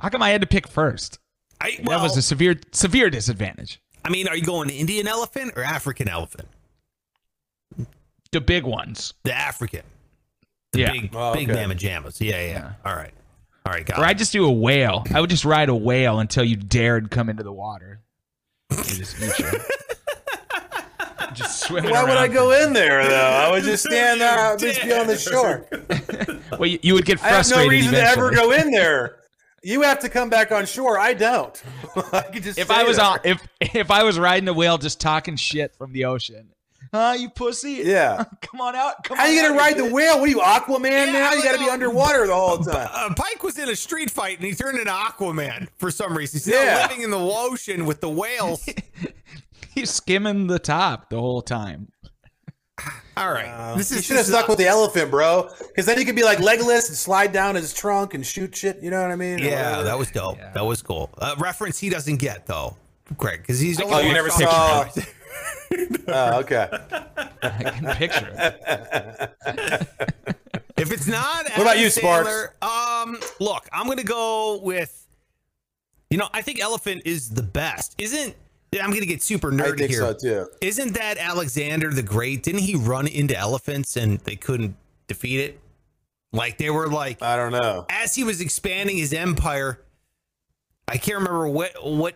[0.00, 1.18] How come I had to pick first?
[1.60, 3.80] I, that was a severe severe disadvantage.
[4.04, 6.48] I mean, are you going Indian elephant or African elephant?
[8.32, 9.14] The big ones.
[9.24, 9.82] The African.
[10.72, 10.92] The Yeah.
[10.92, 11.60] big, Oh, big okay.
[11.60, 12.20] mamma jammas.
[12.20, 13.12] Yeah, yeah, All right.
[13.66, 14.06] All right, got Or it.
[14.08, 15.04] I just do a whale.
[15.12, 18.00] I would just ride a whale until you dared come into the water.
[18.72, 19.50] Just eat you.
[21.34, 23.16] just swimming Why would I go in there though?
[23.16, 25.66] I would just stand there, I'd just be on the shore.
[26.58, 27.52] Well, you, you would get frustrated.
[27.58, 29.16] I have no reason to ever go in there.
[29.62, 30.98] You have to come back on shore.
[30.98, 31.62] I don't.
[32.12, 33.06] I could just If I was there.
[33.06, 36.48] on, if if I was riding a whale, just talking shit from the ocean.
[36.92, 37.82] Huh, you pussy?
[37.84, 38.24] yeah.
[38.42, 39.04] Come on out.
[39.04, 39.92] Come How on you gonna ride the bitch.
[39.92, 40.18] whale?
[40.18, 41.32] What are you, Aquaman now?
[41.34, 42.88] You got to be underwater the whole time.
[42.92, 46.38] Uh, Pike was in a street fight and he turned into Aquaman for some reason.
[46.38, 46.64] He's Yeah.
[46.64, 48.68] now living in the ocean with the whales.
[49.74, 51.92] He's skimming the top the whole time.
[53.16, 55.50] All right, this You is should have this is- stuck with the elephant, bro.
[55.68, 58.78] Because then he could be like legless and slide down his trunk and shoot shit.
[58.82, 59.38] You know what I mean?
[59.38, 59.84] Yeah, whatever.
[59.84, 60.38] that was dope.
[60.54, 61.10] That was cool.
[61.18, 62.76] Uh, reference he doesn't get though,
[63.18, 64.88] Greg, because he's Oh, only you never watched saw.
[65.70, 65.98] Picture.
[66.08, 66.68] Oh, okay.
[67.42, 69.30] I can picture it.
[70.76, 72.28] If it's not, What about you, Sparks?
[72.28, 72.62] Sandler,
[73.04, 75.06] Um, look, I'm gonna go with
[76.10, 77.94] You know, I think elephant is the best.
[77.98, 78.34] Isn't
[78.80, 80.00] I'm gonna get super nerdy I think here.
[80.00, 80.48] so too.
[80.60, 82.42] Isn't that Alexander the Great?
[82.42, 84.74] Didn't he run into elephants and they couldn't
[85.06, 85.60] defeat it?
[86.32, 87.86] Like they were like I don't know.
[87.88, 89.80] as he was expanding his empire,
[90.88, 92.14] I can't remember what what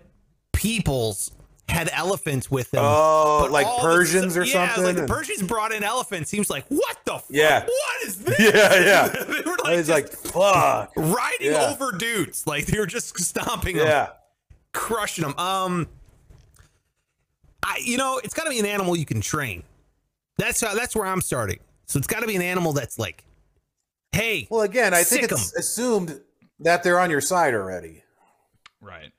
[0.53, 1.31] peoples
[1.69, 2.83] had elephants with them.
[2.85, 4.85] Oh, but like all of a Persians sudden- or yeah, something?
[4.85, 6.31] Like the Persians brought in elephants.
[6.31, 7.13] He was like, "What the?
[7.15, 7.25] Fuck?
[7.31, 7.65] Yeah.
[7.65, 9.09] What is this?" Yeah, yeah.
[9.25, 10.93] they were like, He's like, fuck.
[10.97, 11.71] riding Yeah.
[11.73, 12.47] over dudes.
[12.47, 14.09] Like they were just stomping them, Yeah.
[14.73, 15.35] crushing them.
[15.39, 15.89] Um,
[17.63, 19.63] I you know it's got to be an animal you can train.
[20.37, 20.75] That's how.
[20.75, 21.61] That's where I'm starting.
[21.87, 23.25] So it's got to be an animal that's like,
[24.13, 25.39] hey, Well, again, I think Sick 'em.
[25.39, 26.21] it's assumed
[26.61, 28.03] that they're on your side already.
[28.81, 29.13] Right.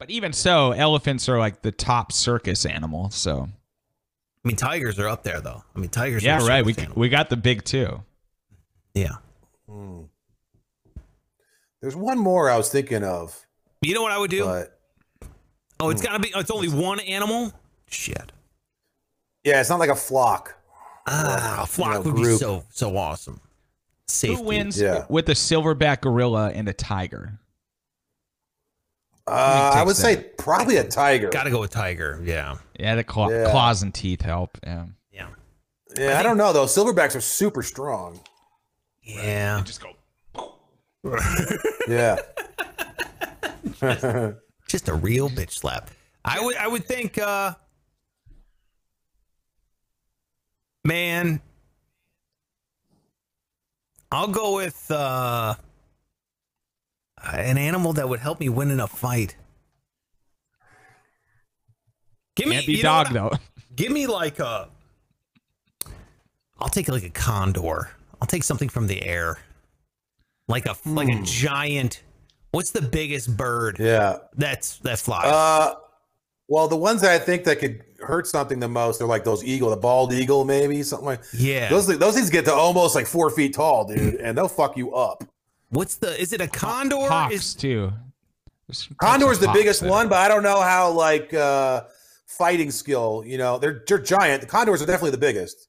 [0.00, 3.10] But even so, elephants are like the top circus animal.
[3.10, 3.48] So
[4.44, 5.62] I mean, tigers are up there though.
[5.76, 6.24] I mean, tigers.
[6.24, 6.64] yeah, are right.
[6.64, 6.98] We circus animals.
[6.98, 8.02] we got the big two.
[8.94, 9.16] yeah.
[11.80, 13.46] There's one more I was thinking of,
[13.80, 14.44] You know what I would do?
[14.44, 14.78] but
[15.78, 16.32] oh, it's got to be.
[16.34, 17.52] Oh, it's only one animal.
[17.88, 18.32] Shit.
[19.44, 20.56] yeah, it's not like a flock.
[21.06, 23.40] Ah, a flock know, would be so so awesome.
[24.08, 24.36] Safety.
[24.36, 25.04] Who wins Yeah.
[25.08, 27.38] with a silverback gorilla and a tiger?
[29.30, 31.28] Uh, I takes would say probably a tiger.
[31.30, 32.20] Got to go with tiger.
[32.24, 32.56] Yeah.
[32.78, 33.50] Yeah, the claw, Yeah.
[33.50, 34.58] claws and teeth help.
[34.62, 34.86] Yeah.
[35.12, 35.28] Yeah.
[35.96, 36.66] Yeah, I, don't know though.
[36.66, 38.20] Silverbacks are super strong.
[39.02, 39.62] Yeah.
[39.64, 40.56] Just go.
[41.88, 42.16] Yeah.
[44.68, 45.90] Just a real bitch slap.
[46.24, 47.54] I would I would think uh
[50.84, 51.40] man
[54.12, 55.54] I'll go with uh
[57.24, 59.36] an animal that would help me win in a fight.
[62.36, 63.14] Give me Can't be you know dog what?
[63.14, 63.38] though.
[63.76, 64.68] Give me like a
[66.58, 67.90] I'll take like a condor.
[68.20, 69.38] I'll take something from the air.
[70.48, 72.02] Like a like a giant
[72.52, 74.18] What's the biggest bird yeah.
[74.36, 75.26] that's that flies?
[75.26, 75.74] Uh,
[76.48, 79.44] well, the ones that I think that could hurt something the most are like those
[79.44, 81.20] eagle, the bald eagle, maybe something like.
[81.32, 81.68] yeah.
[81.68, 84.94] Those those things get to almost like four feet tall, dude, and they'll fuck you
[84.94, 85.22] up.
[85.70, 86.20] What's the?
[86.20, 86.96] Is it a condor?
[86.96, 87.92] Hawks Is too.
[88.68, 91.82] There's Condor's the biggest that one, but I don't know how like uh
[92.26, 93.22] fighting skill.
[93.26, 94.40] You know, they're they're giant.
[94.42, 95.68] The condors are definitely the biggest.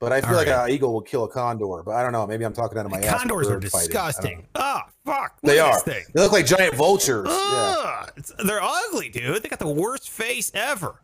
[0.00, 0.68] But I feel All like right.
[0.68, 1.82] an eagle will kill a condor.
[1.82, 2.26] But I don't know.
[2.26, 3.18] Maybe I'm talking out of my ass.
[3.20, 3.90] condors are bird fighting.
[3.96, 4.38] I don't disgusting.
[4.40, 4.44] know.
[4.56, 5.38] Ah, fuck.
[5.42, 5.78] They are.
[5.80, 6.04] Thing.
[6.14, 7.26] They look like giant vultures.
[7.28, 7.32] Yeah.
[7.78, 9.42] Ugh, it's- they're ugly, dude.
[9.42, 11.00] They got the worst face ever.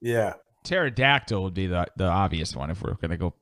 [0.00, 0.34] Yeah.
[0.64, 3.34] pterodactyl would be the the obvious one if we're gonna go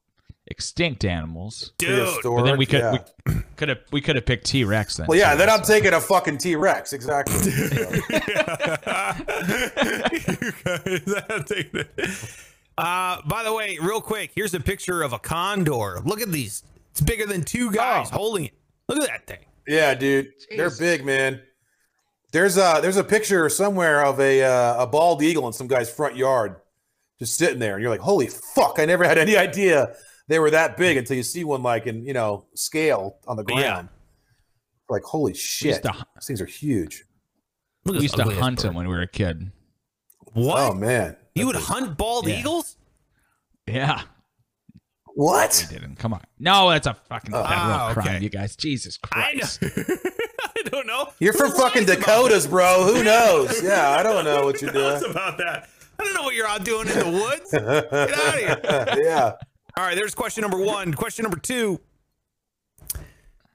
[0.51, 1.73] extinct animals.
[1.79, 2.09] Dude.
[2.23, 2.99] But then we could yeah.
[3.27, 5.07] we could have we could have picked T Rex then.
[5.07, 5.35] Well, yeah.
[5.35, 6.93] Then I'm taking a fucking T Rex.
[6.93, 7.35] Exactly.
[10.87, 11.91] You guys have taken it.
[12.79, 16.01] Uh, by the way, real quick, here's a picture of a condor.
[16.05, 16.63] Look at these.
[16.93, 18.17] It's bigger than two guys Oh.
[18.17, 18.53] holding it.
[18.89, 19.45] Look at that thing.
[19.67, 21.43] Yeah, dude, they're big, man.
[22.33, 25.91] There's a there's a picture somewhere of a uh, a bald eagle in some guy's
[25.91, 26.57] front yard,
[27.19, 28.79] just sitting there, and you're like, holy fuck!
[28.79, 29.95] I never had any idea
[30.31, 33.45] they were that big until you see one like in you know scale on the
[33.49, 33.55] Yeah.
[33.57, 33.89] ground.
[34.89, 37.05] Like holy shit, to- these things are huge.
[37.85, 38.67] We used to hunt bird.
[38.69, 39.53] them when we were a kid.
[40.33, 40.59] What?
[40.71, 42.39] Oh man, you would hunt bald Yeah.
[42.41, 42.77] eagles?
[43.67, 44.03] Yeah,
[45.15, 45.67] what?
[45.71, 45.97] we didn't.
[45.97, 46.23] Come on.
[46.39, 48.25] No, that's a fucking federal Ah, crime, okay.
[48.25, 48.57] you guys.
[48.57, 49.41] Jesus I know.
[49.41, 49.63] Christ.
[50.57, 51.09] I don't know.
[51.21, 52.85] You're from Who fucking Dakotas, bro.
[52.85, 53.63] Who knows?
[53.63, 55.13] Yeah, I don't know what you're Who knows doing.
[55.13, 55.69] about that?
[55.99, 57.51] I don't know what you're out doing in the woods.
[57.53, 59.05] Get out of here.
[59.05, 59.33] yeah.
[59.81, 60.93] All right, there's question number one.
[60.93, 61.81] Question number two.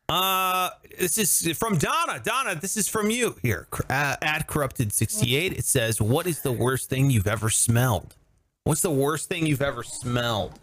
[0.09, 2.19] Uh, this is from Donna.
[2.23, 5.53] Donna, this is from you here uh, at corrupted sixty eight.
[5.53, 8.15] It says, "What is the worst thing you've ever smelled?
[8.63, 10.59] What's the worst thing you've ever smelled,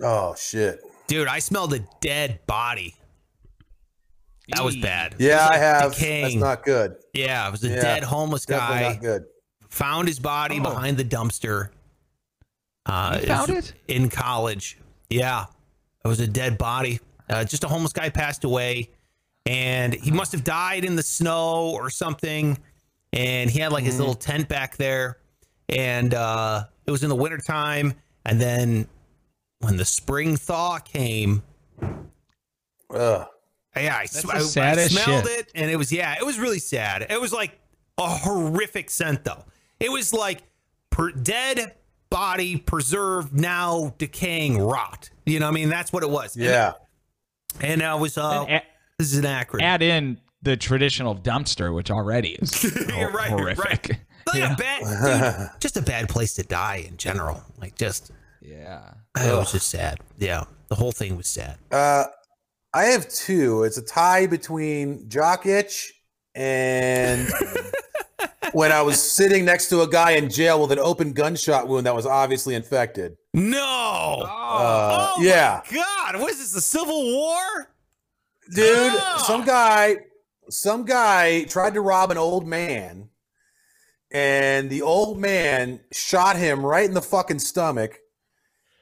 [0.00, 0.78] Oh shit.
[1.08, 1.26] dude?
[1.26, 2.94] I smelled a dead body.
[4.54, 5.16] That was bad.
[5.18, 5.92] Yeah, was, I have.
[5.94, 6.22] decaying.
[6.38, 6.94] That's not good.
[7.14, 8.92] yeah, it was a Yeah, dead homeless guy.
[8.92, 9.24] not good.
[9.70, 10.62] found his body Oh.
[10.62, 11.70] behind the dumpster.
[12.86, 13.74] Uh, You found was it?
[13.88, 14.78] in college.
[15.10, 15.46] Yeah,
[16.04, 17.00] it was a dead body.
[17.28, 18.90] Uh, just a homeless guy passed away,
[19.46, 22.58] and he must have died in the snow or something.
[23.12, 23.90] And he had like Mm-hmm.
[23.90, 25.18] his little tent back there,
[25.68, 27.92] and uh, it was in the wintertime.
[28.24, 28.88] And then
[29.60, 31.42] when the spring thaw came,
[32.94, 33.26] Ugh.
[33.76, 35.40] yeah, I, sm- I- I smelled shit.
[35.40, 37.06] it, and it was yeah, it was really sad.
[37.08, 37.58] It was like
[37.98, 39.44] a horrific scent, though.
[39.80, 40.42] It was like
[40.90, 41.74] per- dead
[42.12, 45.10] body, preserved, now decaying rot.
[45.26, 46.36] You know, I mean, that's what it was.
[46.36, 46.72] Yeah.
[47.60, 48.62] and, I was uh, And a-
[48.98, 49.62] this is an acronym.
[49.62, 52.62] add in the traditional dumpster, which already is
[52.96, 53.64] You're right, horrific.
[53.64, 53.90] right.
[54.26, 54.52] Like Yeah.
[54.52, 57.42] a bad, dude, just a bad place to die in general.
[57.60, 58.94] Like just, Yeah.
[59.16, 59.98] it was just sad.
[60.18, 61.58] Yeah, the whole thing was sad.
[61.70, 62.04] Uh,
[62.74, 63.64] I have two.
[63.64, 65.92] It's a tie between jock itch
[66.34, 67.28] and
[68.52, 71.86] when I was sitting next to a guy in jail with an open gunshot wound
[71.86, 73.16] that was obviously infected.
[73.34, 74.22] No.
[74.24, 76.20] Uh, oh yeah, my God.
[76.20, 76.52] What is this?
[76.52, 77.68] The Civil War?
[78.54, 79.24] dude, Ah.
[79.26, 79.96] some guy,
[80.50, 83.08] some guy tried to rob an old man,
[84.10, 87.98] and the old man shot him right in the fucking stomach.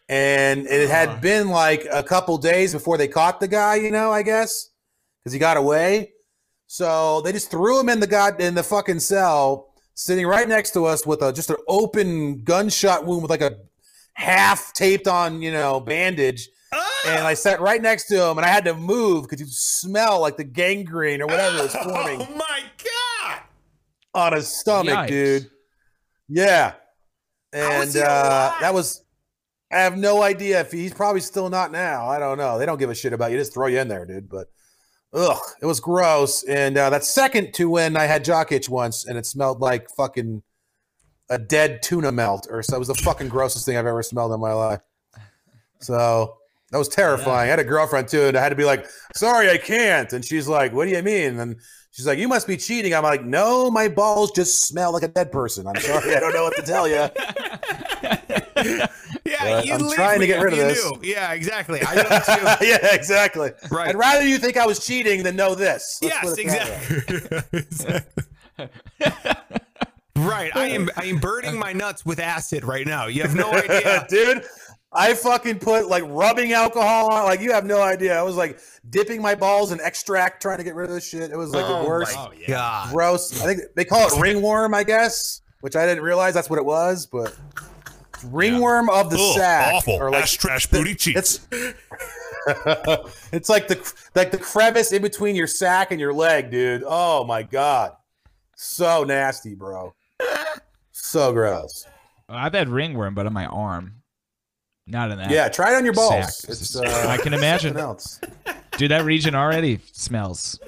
[0.08, 4.10] And it had been like a couple days before they caught the guy, you know,
[4.10, 4.70] I guess,
[5.22, 6.14] because he got away.
[6.72, 10.70] So they just threw him in the god in the fucking cell, sitting right next
[10.74, 13.56] to us with a just an open gunshot wound with like a
[14.12, 16.48] half taped on, you know, bandage.
[17.08, 20.20] And I sat right next to him, and I had to move because you smell
[20.20, 23.40] like the gangrene or whatever was forming Oh my God.
[24.14, 25.08] on his stomach, Yikes.
[25.08, 25.50] dude.
[26.28, 26.74] Yeah,
[27.52, 29.02] and he uh, that was.
[29.72, 32.06] I have no idea if he's probably still not now.
[32.06, 32.60] I don't know.
[32.60, 33.38] They don't give a shit about you.
[33.38, 34.28] Just throw you in there, dude.
[34.28, 34.46] But
[35.12, 36.44] ugh, it was gross.
[36.44, 39.90] And uh, that's second to when I had jock itch once, and it smelled like
[39.90, 40.42] fucking
[41.28, 42.76] a dead tuna melt, or so.
[42.76, 44.80] It was the fucking grossest thing I've ever smelled in my life.
[45.80, 46.36] So
[46.70, 47.48] that was terrifying.
[47.48, 50.24] I had a girlfriend too, and I had to be like, "Sorry, I can't." And
[50.24, 51.56] she's like, "What do you mean?" And
[51.92, 55.08] she's like, "You must be cheating." I'm like, "No, my balls just smell like a
[55.08, 57.08] dead person." I'm sorry, I don't know what to tell you.
[59.44, 60.84] Yeah, I'm trying to get rid of this.
[60.84, 61.00] knew.
[61.02, 61.80] Yeah, exactly.
[61.82, 62.66] I know too.
[62.66, 63.50] yeah, exactly.
[63.70, 63.88] Right.
[63.88, 65.98] I'd rather you think I was cheating than know this.
[66.02, 67.58] Let's yes, put it that way.
[67.68, 68.24] exactly.
[70.16, 70.54] right.
[70.54, 73.06] I am I am burning my nuts with acid right now.
[73.06, 74.06] You have no idea.
[74.08, 74.44] dude.
[74.92, 77.24] I fucking put like rubbing alcohol on.
[77.24, 78.18] Like you have no idea.
[78.18, 78.58] I was like
[78.90, 81.30] dipping my balls in extract, trying to get rid of this shit.
[81.30, 82.92] It was like Oh the worst, my God.
[82.92, 83.40] gross.
[83.40, 84.74] I think they call it ringworm.
[84.74, 87.36] I guess, which I didn't realize that's what it was, but
[88.24, 89.74] ringworm of the Ugh, sack.
[89.74, 89.94] awful.
[89.94, 91.46] or like Ass trash booty cheeks.
[91.52, 91.76] It's
[93.32, 96.82] it's like the like the crevice in between your sack and your leg, dude.
[96.86, 97.92] Oh my god,
[98.56, 99.94] so nasty, bro.
[100.92, 101.86] So gross.
[102.28, 103.94] I've had ringworm, but on my arm,
[104.86, 105.30] not in that.
[105.30, 106.38] Yeah, try it on your balls.
[106.38, 106.50] sack.
[106.50, 107.70] It's uh, I can imagine.
[107.74, 108.20] something else.
[108.78, 110.58] Dude, that region already smells.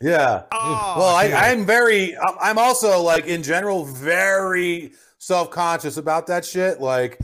[0.00, 0.44] Yeah.
[0.52, 2.16] Oh, well, I, I'm very.
[2.16, 4.92] I'm- I'm also like in general very
[5.28, 6.80] self conscious about that shit.
[6.80, 7.20] Like,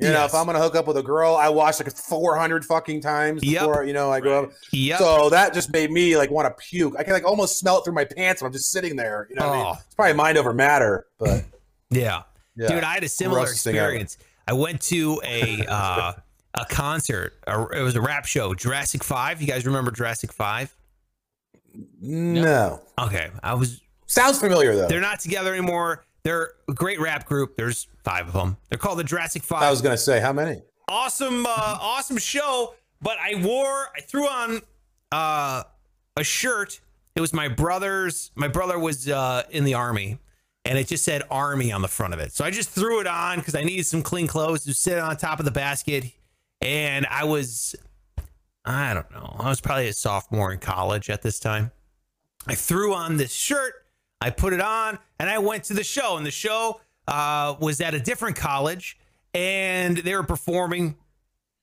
[0.00, 3.00] you know, if I'm gonna hook up with a girl, I watch like 400 fucking
[3.00, 3.60] times Yep.
[3.60, 4.52] before you know I go up.
[4.72, 4.98] Yep.
[4.98, 6.94] So that just made me like want to puke.
[6.98, 9.28] I can like almost smell it through my pants when I'm just sitting there.
[9.30, 9.66] You know, what I mean?
[9.68, 9.74] Oh.
[9.86, 11.44] it's probably mind over matter, but
[11.90, 12.22] yeah.
[12.56, 12.68] yeah.
[12.68, 13.86] Dude, I had a similar Grossest thing ever.
[13.86, 14.18] experience.
[14.48, 16.12] I went to a uh,
[16.54, 17.34] a concert.
[17.46, 18.52] A, it was a rap show.
[18.52, 19.40] Jurassic Five.
[19.40, 20.74] You guys remember Jurassic Five?
[22.00, 22.80] no.
[23.00, 23.80] Okay, I was.
[24.06, 24.86] Sounds familiar though.
[24.88, 26.04] They're not together anymore.
[26.24, 27.56] They're a great rap group.
[27.56, 28.56] There's five of them.
[28.68, 29.62] They're called the Jurassic Five.
[29.62, 30.62] I was gonna say how many.
[30.88, 32.74] awesome, uh, awesome show.
[33.02, 34.62] But I wore, I threw on
[35.12, 35.64] uh,
[36.16, 36.80] a shirt.
[37.14, 38.30] It was my brother's.
[38.34, 40.18] My brother was uh, in the army,
[40.64, 42.32] and it just said Army on the front of it.
[42.32, 45.16] So I just threw it on because I needed some clean clothes to sit on
[45.16, 46.06] top of the basket.
[46.62, 47.76] And I was,
[48.64, 51.70] I don't know, I was probably a sophomore in college at this time.
[52.46, 53.83] I threw on this shirt,
[54.24, 56.16] I put it on, and I went to the show.
[56.16, 58.96] And the show uh, was at a different college,
[59.34, 60.96] and they were performing,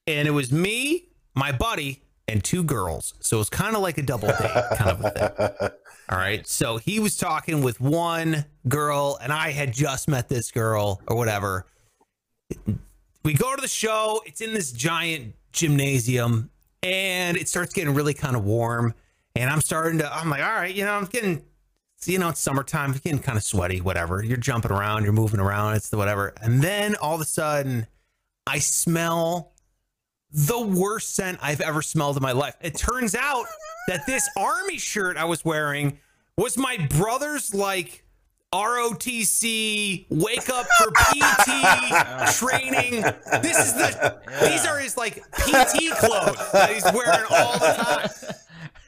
[0.06, 3.16] and it was me, my buddy, and two girls.
[3.20, 4.38] So it was kind of like a double date,
[4.76, 5.70] kind of a thing.
[6.10, 6.46] All right.
[6.46, 11.18] So he was talking with one girl, and I had just met this girl or
[11.18, 11.66] whatever.
[13.24, 14.22] We go to the show.
[14.28, 16.52] It's in this giant gymnasium,
[16.84, 18.94] and it starts getting really kind of warm.
[19.36, 21.42] And I'm starting to, I'm like, all right, you know, I'm getting,
[22.06, 24.24] you know, it's summertime, getting kind of sweaty, whatever.
[24.24, 26.34] You're jumping around, you're moving around, it's the whatever.
[26.42, 27.88] And then all of a sudden,
[28.48, 29.54] I smell
[30.32, 32.56] the worst scent I've ever smelled in my life.
[32.62, 33.46] It turns out
[33.88, 36.00] that this army shirt I was wearing
[36.38, 38.04] was my brother's like
[38.54, 43.02] ROTC wake up for PT training.
[43.42, 48.10] This is the these are his like PT clothes that he's wearing all the time.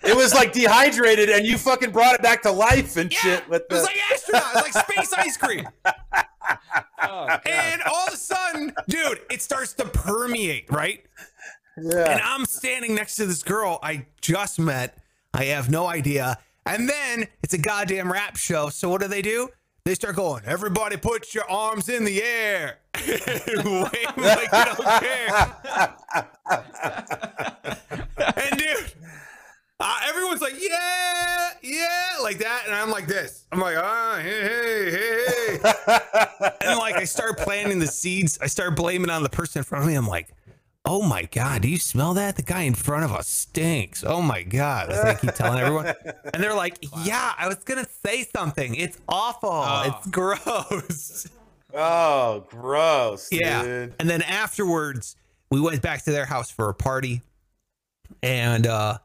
[0.03, 3.49] It was like dehydrated, and you fucking brought it back to life and Yeah, shit.
[3.49, 5.67] With it was the, like astronaut, it was like space ice cream.
[7.05, 11.05] Oh, and all of a sudden, dude, it starts to permeate, right?
[11.77, 12.11] Yeah.
[12.11, 12.21] And.
[12.21, 14.97] I'm standing next to this girl I just met.
[15.33, 16.37] I have no idea.
[16.65, 18.69] And then it's a goddamn rap show.
[18.69, 19.49] So what do they do?
[19.85, 22.77] They start going, everybody put your arms in the air.
[23.05, 25.55] Wave like you don't care.
[28.37, 28.93] and dude,
[29.79, 32.63] uh, everyone's like, yeah, yeah, like that.
[32.65, 33.45] And I'm like this.
[33.51, 36.49] I'm like, ah, hey, hey, hey, hey.
[36.69, 38.37] and like I start planting the seeds.
[38.41, 39.95] I start blaming on the person in front of me.
[39.95, 40.29] I'm like,
[40.85, 42.35] Oh my God, do you smell that?
[42.35, 44.03] The guy in front of us stinks.
[44.05, 44.91] Oh my God.
[44.91, 45.93] I keep telling everyone.
[46.33, 48.75] And they're like, Yeah, I was going to say something.
[48.75, 49.63] It's awful.
[49.85, 51.27] It's gross.
[51.75, 53.29] Oh, gross.
[53.31, 53.63] Yeah.
[53.63, 53.95] dude.
[53.99, 55.15] And then afterwards,
[55.49, 57.23] we went back to their house for a party.
[58.21, 58.99] And uh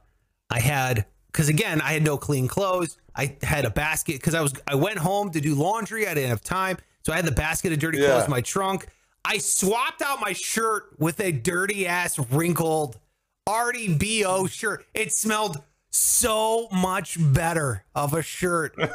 [0.51, 2.97] I had because again, I had no clean clothes.
[3.15, 6.07] I had a basket because I was I went home to do laundry.
[6.07, 6.79] I didn't have time.
[7.03, 8.07] So I had the basket of dirty Yeah.
[8.09, 8.87] clothes in my trunk.
[9.25, 12.99] I swapped out my shirt with a dirty ass wrinkled
[13.47, 14.85] Artie BO shirt.
[14.95, 18.75] It smelled so much better of a shirt.
[18.79, 18.89] and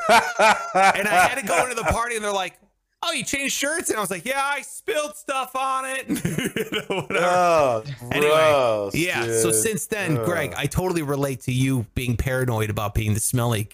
[1.07, 2.57] I had to go into the party and they're like,
[3.05, 3.89] Oh, you changed shirts?
[3.89, 6.07] And I was like, Yeah, I spilled stuff on it.
[6.09, 7.25] You know, whatever.
[7.25, 8.95] Oh, Anyway, gross.
[8.95, 9.25] yeah.
[9.25, 10.25] So since then, Ugh.
[10.25, 13.67] Greg, I totally relate to you being paranoid about being the smelly,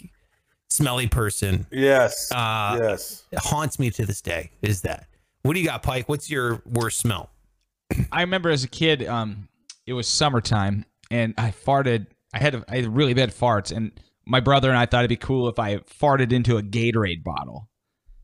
[0.69, 1.65] smelly person.
[1.71, 2.31] Yes.
[2.31, 3.23] Uh, yes.
[3.31, 4.51] It haunts me to this day.
[4.61, 5.07] Is that?
[5.43, 6.09] What do you got, Pike?
[6.09, 7.29] What's your worst smell?
[8.11, 9.47] I remember as a kid, um,
[9.85, 12.07] it was summertime, and I farted.
[12.33, 13.91] I had I had really bad farts, and
[14.25, 17.67] my brother and I thought it'd be cool if I farted into a Gatorade bottle,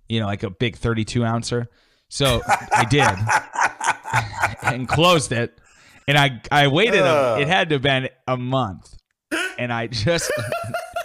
[0.10, 1.68] you know, like a big 32 ouncer.
[2.08, 3.04] So I did,
[4.64, 5.58] and closed it,
[6.08, 7.02] and I I waited.
[7.02, 8.96] A, it had to have been a month,
[9.58, 10.32] and I just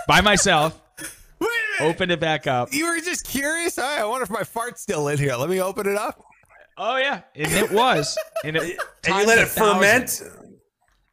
[0.06, 0.80] by myself
[1.80, 2.72] opened it back up.
[2.72, 3.78] You were just curious.
[3.78, 5.34] All right, I wonder if my fart's still in here.
[5.36, 6.22] Let me open it up.
[6.76, 10.10] Oh yeah, and it was, and it And you let a it ferment?
[10.10, 10.58] thousand.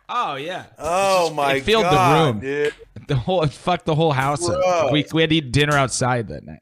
[0.09, 0.65] Oh yeah.
[0.77, 1.89] Oh just- my it filled the
[2.25, 2.39] room.
[2.41, 2.73] dude.
[3.07, 4.91] The whole it fucked the whole house up.
[4.91, 6.59] We we had to eat dinner outside that night.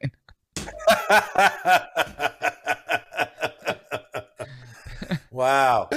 [5.30, 5.88] wow.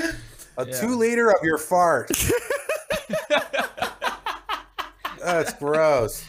[0.58, 2.10] A two liter of your fart.
[5.24, 6.26] That's gross.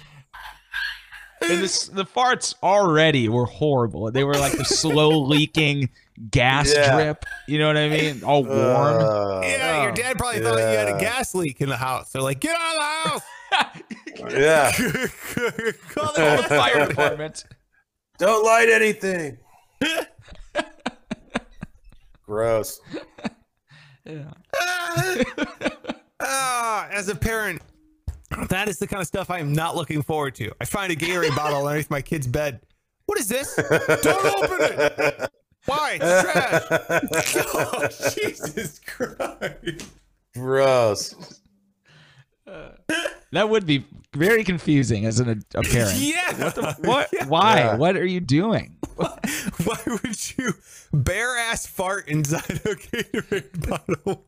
[1.42, 4.10] And this, the farts already were horrible.
[4.10, 5.88] They were like the slow leaking
[6.30, 6.94] gas Yeah.
[6.94, 7.24] drip.
[7.48, 8.22] You know what I mean?
[8.22, 9.02] All warm.
[9.02, 12.12] Uh, Yeah, your dad probably thought you had a gas leak in the house.
[12.12, 13.76] They're like, get out of the house.
[14.34, 14.70] yeah.
[15.94, 17.44] Call Call the the fire department.
[18.20, 19.38] Don't light anything.
[22.26, 22.80] gross.
[24.04, 24.30] Yeah.
[26.22, 27.62] Ah, as a parent,
[28.50, 30.52] that is the kind of stuff I am not looking forward to.
[30.60, 32.60] I find a Gatorade bottle underneath my kid's bed.
[33.06, 33.56] What is this?
[33.56, 35.30] Don't open it.
[35.64, 35.98] Why?
[35.98, 37.46] It's trash.
[37.54, 39.86] oh, Jesus Christ.
[40.34, 41.40] Gross.
[43.32, 45.98] That would be very confusing as an, a parent.
[45.98, 46.50] Yeah.
[46.80, 47.08] What?
[47.28, 47.58] Why?
[47.58, 47.76] Yeah.
[47.76, 48.76] What are you doing?
[48.96, 50.52] Why would you
[50.92, 54.24] bare ass fart inside a Gatorade bottle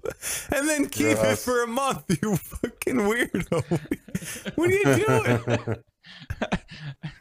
[0.54, 2.04] and then keep it for a month?
[2.22, 4.54] You fucking weirdo.
[4.56, 5.76] What are you doing?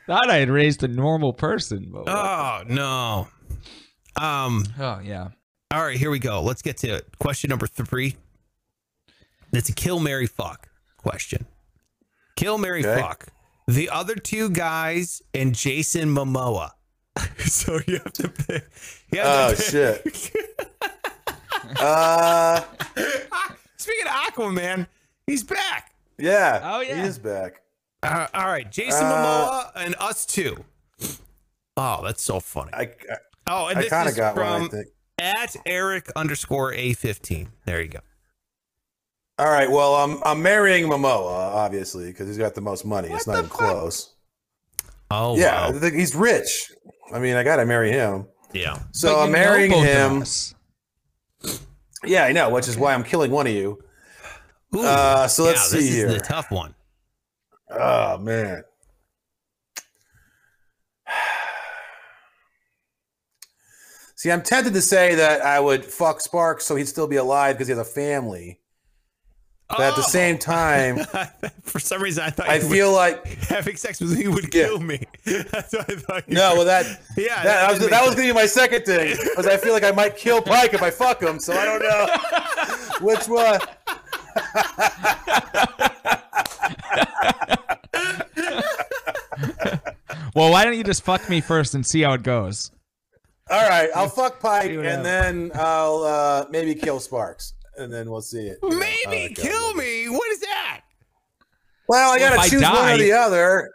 [0.05, 1.89] Thought I had raised a normal person.
[1.91, 3.27] But Oh no.
[4.21, 4.65] Um.
[4.79, 5.29] oh yeah.
[5.73, 6.41] All right, here we go.
[6.41, 7.17] Let's get to it.
[7.17, 8.17] Question number three.
[9.53, 10.67] It's a kill, Mary, fuck
[10.97, 11.45] question.
[12.35, 13.01] Kill, Mary, Okay.
[13.01, 13.27] fuck.
[13.67, 16.71] The other two guys and Jason Momoa.
[17.39, 18.67] so you have to pick.
[19.11, 20.31] You have Oh to shit.
[21.79, 22.61] Uh
[23.77, 24.87] Speaking of Aquaman,
[25.25, 25.93] he's back.
[26.17, 26.59] yeah.
[26.63, 27.01] Oh, yeah.
[27.01, 27.61] He is back.
[28.03, 30.63] Uh, all right, Jason Uh, Momoa and us two.
[31.77, 32.71] Oh, that's so funny.
[32.73, 32.89] I
[33.47, 34.87] Oh, and this kind of is got one, I from think.
[35.17, 37.47] at Eric underscore A15.
[37.65, 37.99] There you go.
[39.41, 39.69] All right.
[39.71, 43.07] Well, I'm I'm marrying Momoa, obviously, because he's got the most money.
[43.09, 44.13] it's not even close.
[45.09, 45.79] Oh, yeah, wow.
[45.79, 46.71] th- he's rich.
[47.11, 48.27] I mean, I gotta marry him.
[48.53, 48.77] yeah.
[48.91, 50.21] So But I'm marrying him.
[50.21, 50.53] us.
[52.05, 53.79] Yeah, I know, which is why I'm killing one of you.
[54.75, 55.81] Ooh, Uh, so let's see here.
[55.81, 56.07] yeah, this see is here.
[56.13, 56.75] the tough one.
[57.71, 58.63] Oh man.
[64.15, 67.55] See, I'm tempted to say that I would fuck Sparks so he'd still be alive
[67.55, 68.59] because he has a family.
[69.71, 70.09] But at the Oh.
[70.09, 70.99] same time,
[71.63, 74.53] For some reason, I thought I you would- feel like having sex with me would
[74.53, 74.65] Yeah.
[74.67, 74.99] kill me.
[75.25, 76.23] That's what I thought.
[76.27, 76.85] You no, were- well that
[77.17, 79.83] yeah, that, was, didn't that was gonna be my second thing because I feel like
[79.83, 83.59] I might kill Pike if I fuck him, so I don't know which one.
[90.33, 92.71] Well, why don't you just fuck me first and see how it goes?
[93.49, 98.21] All right, I'll fuck Pike and then I'll uh, maybe kill Sparks, and then we'll
[98.21, 98.59] see it.
[98.63, 100.07] you know, Maybe it kill me.
[100.09, 100.81] What is that?
[101.87, 103.71] Well, I gotta if I choose one or the other.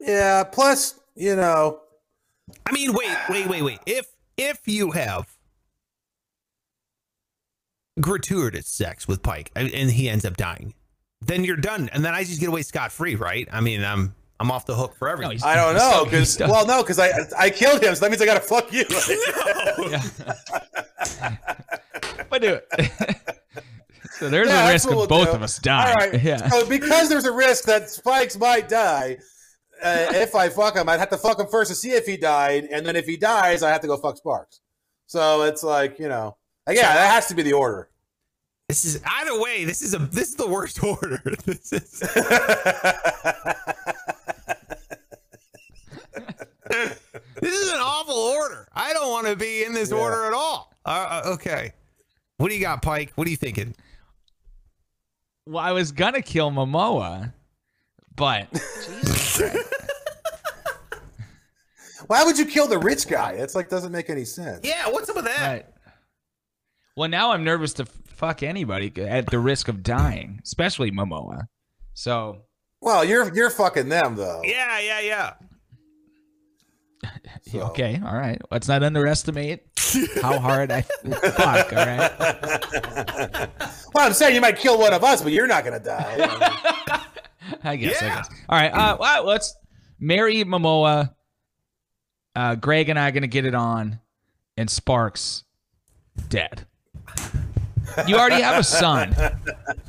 [0.00, 0.44] Yeah.
[0.44, 1.80] Plus, you know,
[2.66, 3.78] I mean, wait, wait, wait, wait.
[3.86, 4.06] If
[4.36, 5.26] if you have
[8.00, 10.74] gratuitous sex with Pike and and he ends up dying,
[11.20, 13.48] then you're done, and then I just get away scot free, right?
[13.52, 15.32] I mean, I'm I'm off the hook for everything.
[15.32, 18.22] he's- I don't know because well, no, because I I killed him, so that means
[18.22, 18.84] I gotta fuck you.
[22.30, 22.66] But do it.
[24.18, 25.36] so there's Yeah, a risk of we'll both do.
[25.36, 25.96] of us dying.
[25.98, 26.22] All right.
[26.22, 26.46] Yeah.
[26.48, 29.16] So because there's a risk that Spikes might die,
[29.82, 32.18] uh, if I fuck him, I'd have to fuck him first to see if he
[32.18, 34.60] died, and then if he dies, I have to go fuck Sparks.
[35.06, 36.36] So it's like you know,
[36.66, 37.88] like, yeah, that has to be the order.
[38.68, 39.64] This is either way.
[39.64, 41.22] This is a this is the worst order.
[41.46, 42.02] This is
[47.40, 48.66] this is an awful order.
[48.72, 49.96] I don't want to be in this Yeah.
[49.98, 50.72] order at all.
[50.84, 51.72] Uh, uh, okay,
[52.38, 53.12] what do you got, Pike?
[53.14, 53.74] What are you thinking?
[55.46, 57.32] Well, I was gonna kill Momoa,
[58.14, 58.48] but
[62.06, 63.32] Why would you kill the rich guy?
[63.32, 64.60] It's like doesn't make any sense.
[64.64, 65.46] Yeah, what's up with that?
[65.46, 65.66] Right.
[66.96, 71.48] Well, now I'm nervous to fuck anybody at the risk of dying, especially Momoa.
[71.94, 72.42] So
[72.80, 74.40] Well, you're you're fucking them though.
[74.44, 75.34] Yeah, yeah, yeah.
[77.42, 78.40] So- okay, all right.
[78.50, 79.60] Let's not underestimate
[80.20, 80.82] how hard I
[81.32, 81.72] fuck.
[81.72, 83.48] All right.
[83.94, 86.16] Well, I'm saying you might kill one of us, but you're not gonna die.
[87.64, 88.02] I guess.
[88.02, 88.14] I Yeah.
[88.16, 88.28] guess.
[88.48, 88.68] All right.
[88.72, 89.54] Uh, well, let's
[89.98, 91.14] marry Momoa.
[92.36, 93.98] Uh, Greg and I are gonna get it on,
[94.56, 95.44] and Sparks
[96.28, 96.66] dead.
[98.06, 99.16] You already have a son.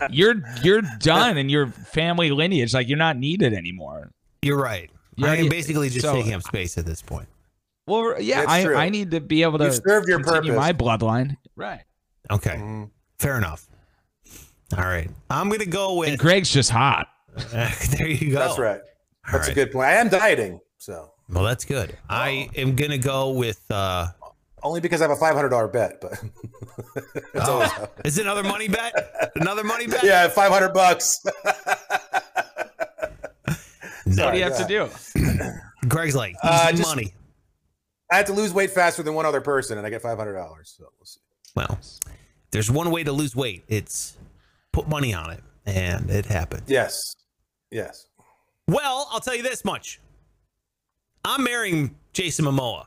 [0.09, 2.73] You're you're done in your family lineage.
[2.73, 4.11] Like you're not needed anymore.
[4.41, 4.89] You're right.
[5.19, 7.27] Yeah, I'm yeah, basically just so- taking up space at this point.
[7.87, 8.75] Well, yeah, That's I, true.
[8.77, 10.49] I need to be able to You've served your purpose.
[10.55, 11.37] my bloodline.
[11.55, 11.81] Right.
[12.29, 12.83] Okay, Mm-hmm.
[13.17, 13.67] fair enough.
[14.77, 16.19] All right, I'm gonna go And with.
[16.19, 17.07] Greg's just hot.
[17.51, 18.37] there you go.
[18.39, 18.79] That's right.
[19.27, 19.87] All That's a good point.
[19.87, 21.97] I am dieting, so Well, that's good.
[22.09, 23.59] I am gonna go with.
[23.71, 24.07] uh
[24.61, 26.13] only because I have a five hundred dollar bet, but
[27.33, 27.71] it's always
[28.05, 29.31] Is it another money bet?
[29.35, 30.03] Another money bet?
[30.03, 31.23] yeah, five hundred bucks.
[34.17, 34.67] What do you Sorry, have
[35.13, 35.49] to do?
[35.87, 37.13] Greg's like Uh, just- money.
[38.11, 40.33] I had to lose weight faster than one other person, and I get five hundred
[40.33, 40.73] dollars.
[40.77, 41.19] So we'll see.
[41.55, 41.79] Well,
[42.51, 43.63] there's one way to lose weight.
[43.67, 44.17] It's
[44.73, 46.63] put money on it, and it happened.
[46.65, 47.15] Yes,
[47.69, 48.07] yes.
[48.67, 49.99] Well, I'll tell you this much.
[51.23, 52.85] I'm marrying Jason Momoa.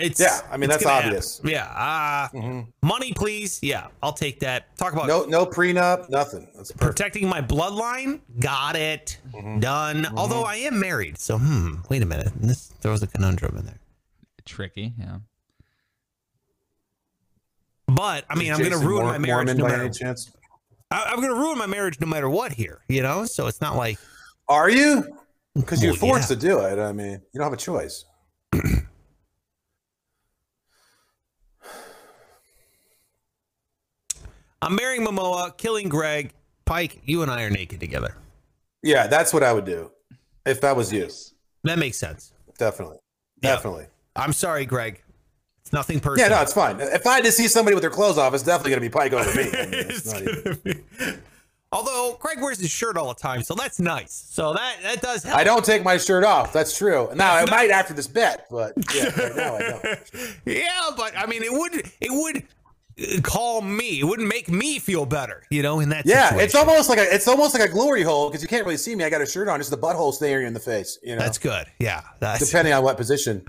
[0.00, 1.38] It's Yeah, I mean, that's obvious.
[1.38, 1.50] happen.
[1.50, 2.28] Yeah.
[2.32, 3.58] Uh, Money, please.
[3.62, 4.76] Yeah, I'll take that.
[4.76, 6.48] Talk about No, no prenup, nothing.
[6.54, 6.80] That's perfect.
[6.96, 8.20] protecting my bloodline.
[8.40, 9.18] Got it.
[9.32, 9.60] Mm-hmm.
[9.60, 10.06] Done.
[10.16, 11.76] Although I am married, so hmm.
[11.90, 12.32] Wait a minute.
[12.40, 13.78] This throws a conundrum in there.
[14.44, 14.92] Tricky.
[14.98, 15.18] Yeah.
[17.86, 19.82] But I mean, I'm going to ruin Mor- my marriage Mormon no by matter.
[19.84, 20.30] any chance?
[20.90, 22.80] I, I'm going to ruin my marriage no matter what here.
[22.88, 23.98] You know, so it's not like
[24.48, 25.16] Are you?
[25.54, 26.36] Because you're Well, forced yeah.
[26.36, 26.78] to do it.
[26.78, 28.04] I mean, you don't have a choice.
[34.62, 36.32] I'm marrying Momoa, killing Greg.
[36.64, 38.14] Pike, you and I are naked together.
[38.82, 39.90] Yeah, that's what I would do
[40.44, 41.08] if that was you.
[41.64, 42.32] That makes sense.
[42.58, 42.98] Definitely,
[43.42, 43.54] Yeah.
[43.54, 43.86] definitely.
[44.16, 45.02] I'm sorry, Greg.
[45.62, 46.30] It's nothing personal.
[46.30, 46.80] Yeah, no, it's fine.
[46.80, 48.92] If I had to see somebody with their clothes off, it's definitely going to be
[48.92, 49.42] Pike over me.
[49.52, 51.18] I mean, it's It's gonna be-
[51.70, 54.10] Although Craig wears his shirt all the time, so that's nice.
[54.30, 55.38] So that that does help.
[55.38, 56.50] I don't take my shirt off.
[56.50, 57.10] That's true.
[57.14, 59.98] Now I might after this bet, but yeah, right now I don't.
[60.46, 62.42] yeah, but I mean, it would it would
[63.22, 64.00] calm me.
[64.00, 65.80] It wouldn't make me feel better, you know.
[65.80, 66.44] In that Yeah, situation.
[66.44, 68.94] it's almost like a it's almost like a glory hole because you can't really see
[68.94, 69.04] me.
[69.04, 70.98] I got a shirt on, just the butthole staring in the face.
[71.02, 71.66] You know, that's good.
[71.78, 73.46] Yeah, that's depending on what position.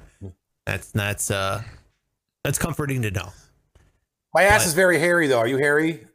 [0.66, 1.64] that's that's uh
[2.44, 3.30] that's comforting to know.
[4.34, 5.40] My ass But- is very hairy, though.
[5.40, 6.06] Are you hairy,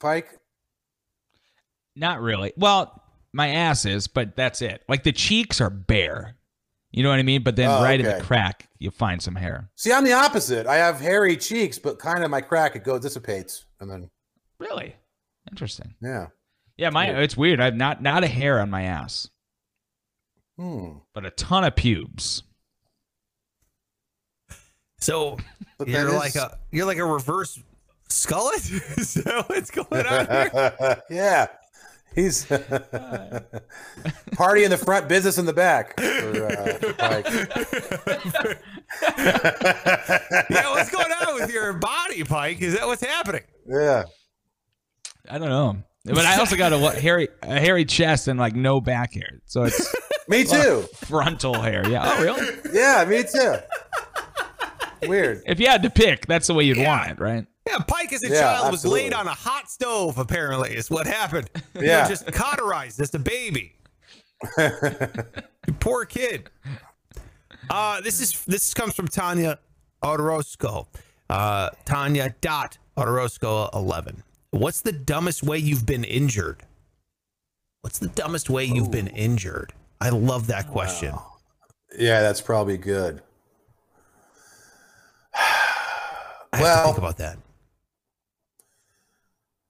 [0.00, 0.28] Pike?
[1.96, 2.52] Not really.
[2.56, 4.82] Well, my ass is, but that's it.
[4.88, 6.36] Like the cheeks are bare.
[6.96, 7.42] You know what I mean?
[7.42, 9.68] But then Oh, right in the crack, you find some hair.
[9.74, 10.68] See, I'm the opposite.
[10.68, 14.10] I have hairy cheeks, but kind of my crack it goes dissipates, and then
[14.60, 14.94] Really?
[15.50, 15.94] Interesting.
[16.00, 16.28] yeah.
[16.76, 17.60] Yeah, my it's weird.
[17.60, 19.28] I've not not a hair on my ass,
[20.56, 20.98] Hmm.
[21.14, 22.44] but a ton of pubes.
[25.00, 25.36] So
[25.78, 27.60] But you're that like a you're like a reverse
[28.08, 28.60] skullet.
[29.04, 31.02] so what's going on here?
[31.10, 31.46] yeah.
[32.14, 32.44] He's
[34.32, 35.98] party in the front, business in the back.
[35.98, 36.78] For, uh,
[40.50, 42.62] yeah, what's going on with your body, Pike?
[42.62, 43.42] Is that what's happening?
[43.66, 44.04] Yeah.
[45.28, 48.54] I don't know, but I also got a what, hairy a hairy chest and like
[48.54, 49.94] no back hair, so it's
[50.28, 50.84] Me too.
[50.96, 51.88] frontal hair.
[51.88, 52.02] Yeah.
[52.04, 52.46] Oh, really?
[52.72, 53.56] Yeah, me too.
[55.08, 55.42] Weird.
[55.46, 57.46] If you had to pick, that's the way you'd want it, right?
[57.66, 61.06] Yeah, Pike as a Yeah, child was laid on a hot stove, apparently, is what
[61.06, 61.48] happened.
[61.74, 62.06] Yeah.
[62.08, 63.74] just cauterized as a baby.
[65.80, 66.50] Poor kid.
[67.70, 69.58] Uh, this is this comes from Tanya
[70.04, 70.86] Orozco.
[71.30, 74.22] Uh, Tanya dot Orozco eleven.
[74.50, 76.62] What's the dumbest way you've been injured?
[77.80, 79.72] What's the dumbest way you've been injured?
[80.00, 81.14] I love that question.
[81.98, 83.22] Yeah, that's probably good.
[85.34, 85.38] I
[86.52, 87.38] have Well- to think about that.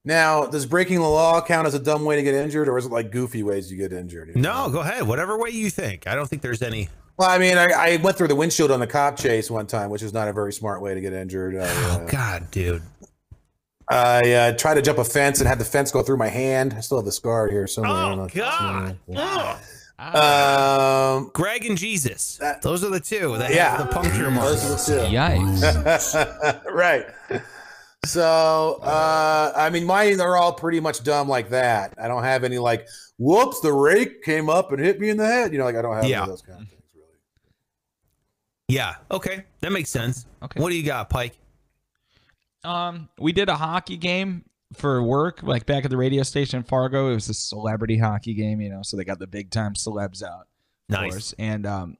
[0.06, 2.84] Now, does breaking the law count as a dumb way to get injured, or is
[2.86, 4.28] it like goofy ways you get injured?
[4.28, 4.66] you know?
[4.66, 5.06] No, go ahead.
[5.08, 6.06] Whatever way you think.
[6.06, 6.90] I don't think there's any.
[7.16, 9.88] Well, I mean, I, I went through the windshield on the cop chase one time,
[9.88, 11.56] which is not a very smart way to get injured.
[11.56, 12.82] I, uh, Oh God, dude.
[13.88, 16.74] I uh, tried to jump a fence and had the fence go through my hand.
[16.76, 17.92] I still have the scar here somewhere.
[17.92, 19.58] I don't know Oh if you can see God.
[19.58, 19.60] it.
[19.98, 22.36] Ah, Um, Greg and Jesus.
[22.38, 23.76] That- Those are the two that Yeah.
[23.76, 24.62] have the puncture marks.
[24.62, 25.14] those are the two.
[25.14, 26.64] Yikes.
[26.72, 27.06] right.
[28.04, 31.94] So, uh, I mean, mine are all pretty much dumb like that.
[32.00, 32.86] I don't have any like,
[33.18, 35.52] whoops, the rake came up and hit me in the head.
[35.52, 36.22] You know, like I don't have any Yeah.
[36.22, 37.06] of those kind of things really.
[38.68, 38.94] Yeah.
[39.10, 39.44] Okay.
[39.60, 40.26] That makes sense.
[40.42, 40.60] Okay.
[40.60, 41.36] What do you got, Pike?
[42.62, 44.44] Um, we did a hockey game
[44.74, 47.10] for work, like back at the radio station in Fargo.
[47.10, 50.22] It was a celebrity hockey game, you know, so they got the big time celebs
[50.22, 50.46] out.
[50.88, 51.12] Nice.
[51.12, 51.34] course.
[51.38, 51.96] And um,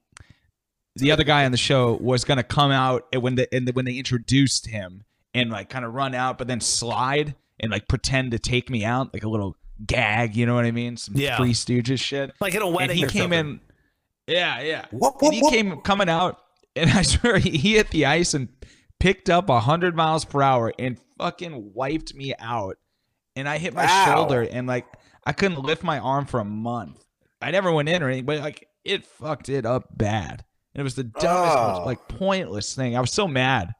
[0.95, 3.97] the other guy on the show was gonna come out when the and when they
[3.97, 5.03] introduced him
[5.35, 8.83] and like kind of run out, but then slide and like pretend to take me
[8.83, 9.55] out, like a little
[9.85, 10.35] gag.
[10.35, 10.97] You know what I mean?
[10.97, 11.37] Some Yeah.
[11.37, 12.31] Three Stooges shit.
[12.39, 13.39] Like at a wedding and he or came something.
[13.39, 13.59] in.
[14.27, 14.85] Yeah, yeah.
[14.91, 15.53] Whoop, And whoop, he whoop.
[15.53, 16.39] came coming out,
[16.75, 18.49] and I swear he, he hit the ice and
[18.99, 22.77] picked up hundred miles per hour and fucking wiped me out.
[23.35, 24.05] And I hit my Wow.
[24.05, 24.85] shoulder and like
[25.25, 27.03] I couldn't lift my arm for a month.
[27.41, 30.45] I never went in or anything, but like it fucked it up bad.
[30.73, 31.83] And it was the dumbest, most, Oh.
[31.85, 32.95] like pointless thing.
[32.97, 33.73] I was so mad,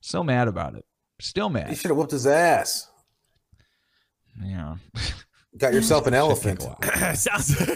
[0.00, 0.84] so mad about it.
[1.20, 1.76] Still You mad.
[1.76, 2.88] should have whooped his ass.
[4.42, 4.76] Yeah.
[5.58, 6.62] Got yourself an elephant.
[7.14, 7.54] Sounds.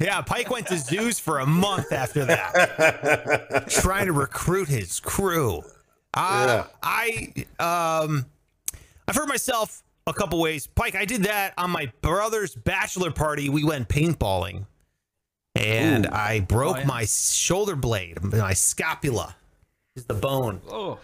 [0.00, 5.62] yeah, Pike went to zoos for a month after that, trying to recruit his crew.
[6.14, 8.26] Uh, I um,
[9.06, 10.66] I've heard myself a couple ways.
[10.66, 13.48] Pike, I did that on my brother's bachelor party.
[13.48, 14.66] We went paintballing,
[15.54, 16.86] and I broke Oh, yeah.
[16.86, 19.36] my shoulder blade, my scapula,
[19.96, 20.60] is the bone.
[20.68, 20.98] Oh.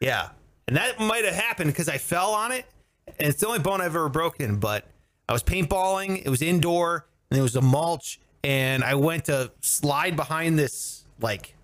[0.00, 0.30] Yeah.
[0.68, 2.66] And that might have happened because I fell on it.
[3.06, 4.58] And it's the only bone I've ever broken.
[4.58, 4.86] But
[5.28, 8.20] I was paintballing, it was indoor, and it was a mulch.
[8.44, 11.54] And I went to slide behind this, like,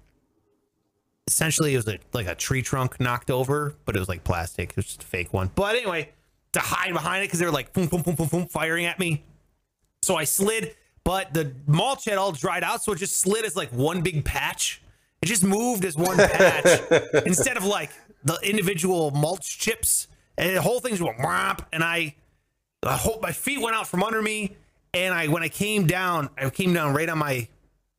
[1.26, 4.70] essentially, it was a, like a tree trunk knocked over, but it was like plastic.
[4.70, 5.50] It was just a fake one.
[5.54, 6.12] But anyway,
[6.52, 8.98] to hide behind it because they were like, boom, boom, boom, boom, boom, firing at
[8.98, 9.24] me.
[10.02, 13.56] So I slid, but the mulch had all dried out, so it just slid as
[13.56, 14.80] like one big patch.
[15.22, 16.80] It just moved as one patch
[17.26, 17.90] instead of like
[18.24, 20.06] the individual mulch chips.
[20.36, 22.14] And the whole thing's went whomp, and I,
[22.84, 24.56] I whole, my feet went out from under me,
[24.94, 27.48] and I when I came down, I came down right on my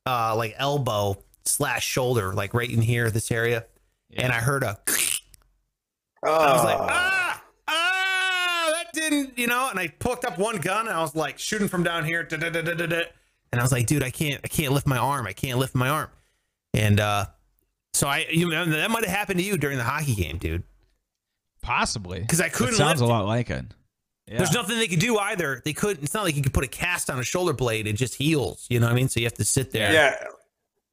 [0.06, 3.66] uh like elbow slash shoulder, like right in here, this area,
[4.16, 4.78] and I heard a.
[6.22, 6.86] I was like, Oh.
[6.88, 9.68] ah, ah, that didn't, you know.
[9.70, 12.36] And I picked up one gun and I was like shooting from down here, da,
[12.36, 13.02] da, da, da, da, da.
[13.52, 15.74] and I was like, dude, I can't, I can't lift my arm, I can't lift
[15.74, 16.08] my arm,
[16.74, 17.26] and uh,
[17.92, 20.62] so I, you know, that might have happened to you during the hockey game, dude.
[21.62, 23.66] Possibly because I couldn't It sounds lift a lot like it.
[24.26, 24.38] Yeah.
[24.38, 25.60] There's nothing they could do either.
[25.64, 26.02] They couldn't.
[26.02, 28.66] It's not like you could put a cast on a shoulder blade; it just heals.
[28.70, 29.08] You know what I mean?
[29.08, 29.92] So you have to sit there.
[29.92, 30.14] Yeah.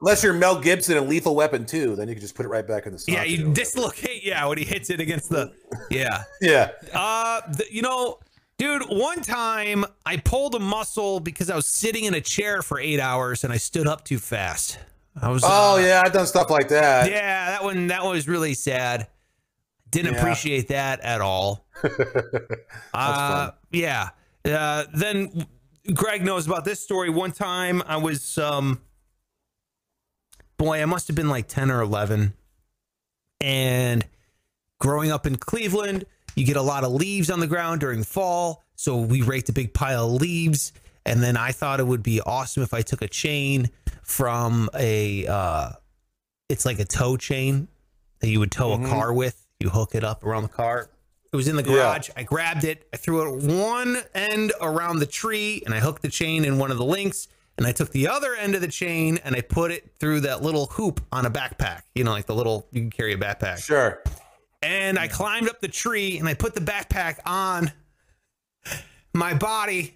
[0.01, 2.67] Unless you're Mel Gibson and Lethal Weapon 2, then you can just put it right
[2.67, 4.23] back in the Yeah, you dislocate.
[4.23, 5.51] Yeah, when he hits it against the.
[5.89, 6.23] Yeah.
[6.41, 6.71] Yeah.
[6.93, 8.19] Uh, th- you know,
[8.59, 12.79] dude, one time I pulled a muscle because I was sitting in a chair for
[12.79, 14.77] eight hours and I stood up too fast.
[15.21, 15.43] I was.
[15.45, 17.09] Oh uh, yeah, I've done stuff like that.
[17.09, 17.87] Yeah, that one.
[17.87, 19.07] That one was really sad.
[19.89, 20.19] Didn't Yeah.
[20.19, 21.65] appreciate that at all.
[22.93, 24.09] uh, yeah.
[24.45, 25.47] Uh, then
[25.93, 27.09] Greg knows about this story.
[27.09, 28.81] One time I was, um,
[30.57, 32.33] boy, I must have been like 10 or 11.
[33.39, 34.05] And
[34.79, 36.05] growing up in Cleveland,
[36.35, 38.63] you get a lot of leaves on the ground during fall.
[38.75, 40.73] So we raked a big pile of leaves.
[41.07, 43.69] And then I thought it would be awesome if I took a chain
[44.03, 45.69] from a, uh,
[46.49, 47.67] it's like a tow chain
[48.19, 49.47] that you would tow a car with.
[49.59, 50.89] You hook it up around the car.
[51.31, 51.73] It was in the Yeah.
[51.75, 52.09] garage.
[52.15, 52.87] I grabbed it.
[52.93, 56.71] I threw it one end around the tree and I hooked the chain in one
[56.71, 57.27] of the links.
[57.57, 60.43] And I took the other end of the chain and I put it through that
[60.43, 61.81] little hoop on a backpack.
[61.95, 63.63] You know, like the little, you can carry a backpack.
[63.63, 64.03] Sure.
[64.61, 67.71] And I climbed up the tree and I put the backpack on
[69.13, 69.95] my body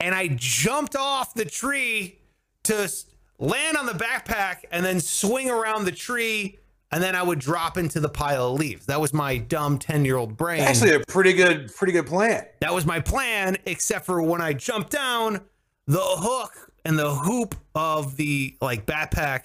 [0.00, 2.18] and I jumped off the tree
[2.64, 2.90] to
[3.38, 6.58] land on the backpack and then swing around the tree
[6.92, 8.86] and then I would drop into the pile of leaves.
[8.86, 10.60] That was my dumb 10-year-old brain.
[10.62, 12.46] Actually, a pretty good, pretty good plan.
[12.60, 15.40] that was my plan except for when I jumped down,
[15.86, 19.42] the hook and the hoop of the like backpack,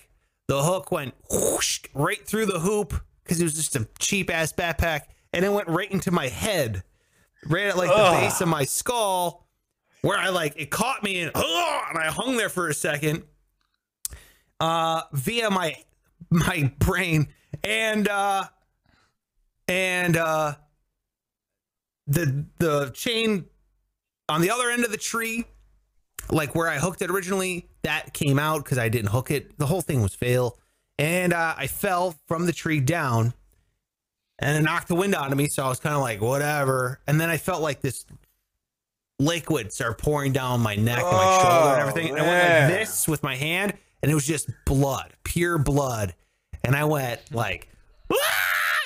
[0.48, 2.94] the hook went whoosh right through the hoop
[3.24, 5.02] because it was just a cheap ass backpack
[5.34, 6.84] and it went right into my head,
[7.48, 8.22] right at like the Ugh.
[8.22, 9.45] base of my skull,
[10.06, 13.24] where I like it caught me and, and I hung there for a second,
[14.60, 15.76] uh, via my
[16.30, 17.28] my brain
[17.64, 18.44] and uh
[19.68, 20.56] and uh
[22.06, 23.46] the the chain
[24.30, 25.46] on the other end of the tree,
[26.30, 29.58] like where I hooked it originally, that came out because I didn't hook it.
[29.58, 30.60] The whole thing was fail,
[31.00, 33.34] and uh, I fell from the tree down,
[34.38, 35.48] and it knocked the wind out of me.
[35.48, 37.00] So I was kind of like, whatever.
[37.08, 38.06] And then I felt like this
[39.20, 42.10] liquid start pouring down my neck and my shoulder and Oh, everything.
[42.12, 46.14] And I went like this with my hand, and it was just blood, pure blood.
[46.64, 47.70] And I went like,
[48.12, 48.18] "Ah!"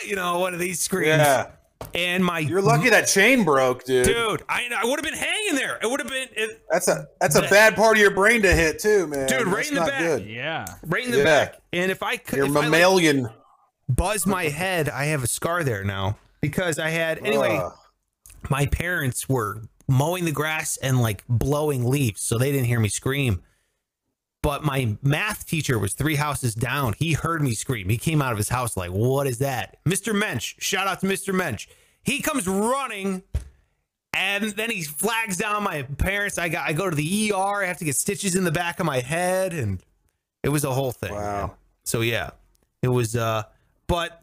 [0.05, 1.07] you know, one of these screams.
[1.17, 1.51] Yeah.
[1.95, 4.05] And my You're lucky that chain broke, dude.
[4.05, 4.43] dude.
[4.49, 5.79] I, I would have been hanging there.
[5.81, 8.53] It would have been it, That's a that's a bad part of your brain to
[8.53, 9.27] hit too, man.
[9.29, 9.99] Dude, right That's in the back.
[9.99, 10.25] Good.
[10.27, 10.65] Yeah.
[10.85, 11.23] right in the Yeah.
[11.23, 11.55] back.
[11.71, 13.29] And if I could, Your if I, like, mammalian.
[13.87, 17.57] buzz my head, I have a scar there now because I had anyway.
[17.63, 17.71] Ugh.
[18.49, 22.89] my parents were mowing the grass and like blowing leaves, so they didn't hear me
[22.89, 23.41] scream.
[24.41, 26.93] But my math teacher was three houses down.
[26.97, 27.89] He heard me scream.
[27.89, 30.15] He came out of his house like, "What is that?" Mr.
[30.15, 30.55] Mensch.
[30.59, 31.33] Shout out to Mr.
[31.33, 31.67] Mensch.
[32.03, 33.23] He comes running,
[34.13, 36.37] and then he flags down my parents.
[36.37, 36.69] I got.
[36.69, 37.63] I go to the ER.
[37.63, 39.83] I have to get stitches in the back of my head, and
[40.41, 41.13] it was a whole thing.
[41.13, 41.55] Wow.
[41.83, 42.29] So yeah,
[42.81, 43.17] it was.
[43.17, 43.43] uh
[43.87, 44.21] But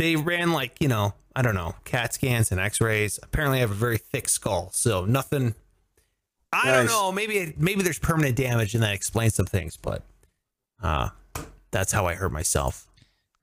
[0.00, 3.20] they ran like you know I don't know CAT scans and X-rays.
[3.22, 5.54] Apparently, I have a very thick skull, so nothing.
[6.52, 7.12] I don't know.
[7.12, 9.76] Maybe maybe there's permanent damage, and that explains some things.
[9.76, 10.02] But
[10.82, 11.10] uh
[11.70, 12.86] that's how I hurt myself.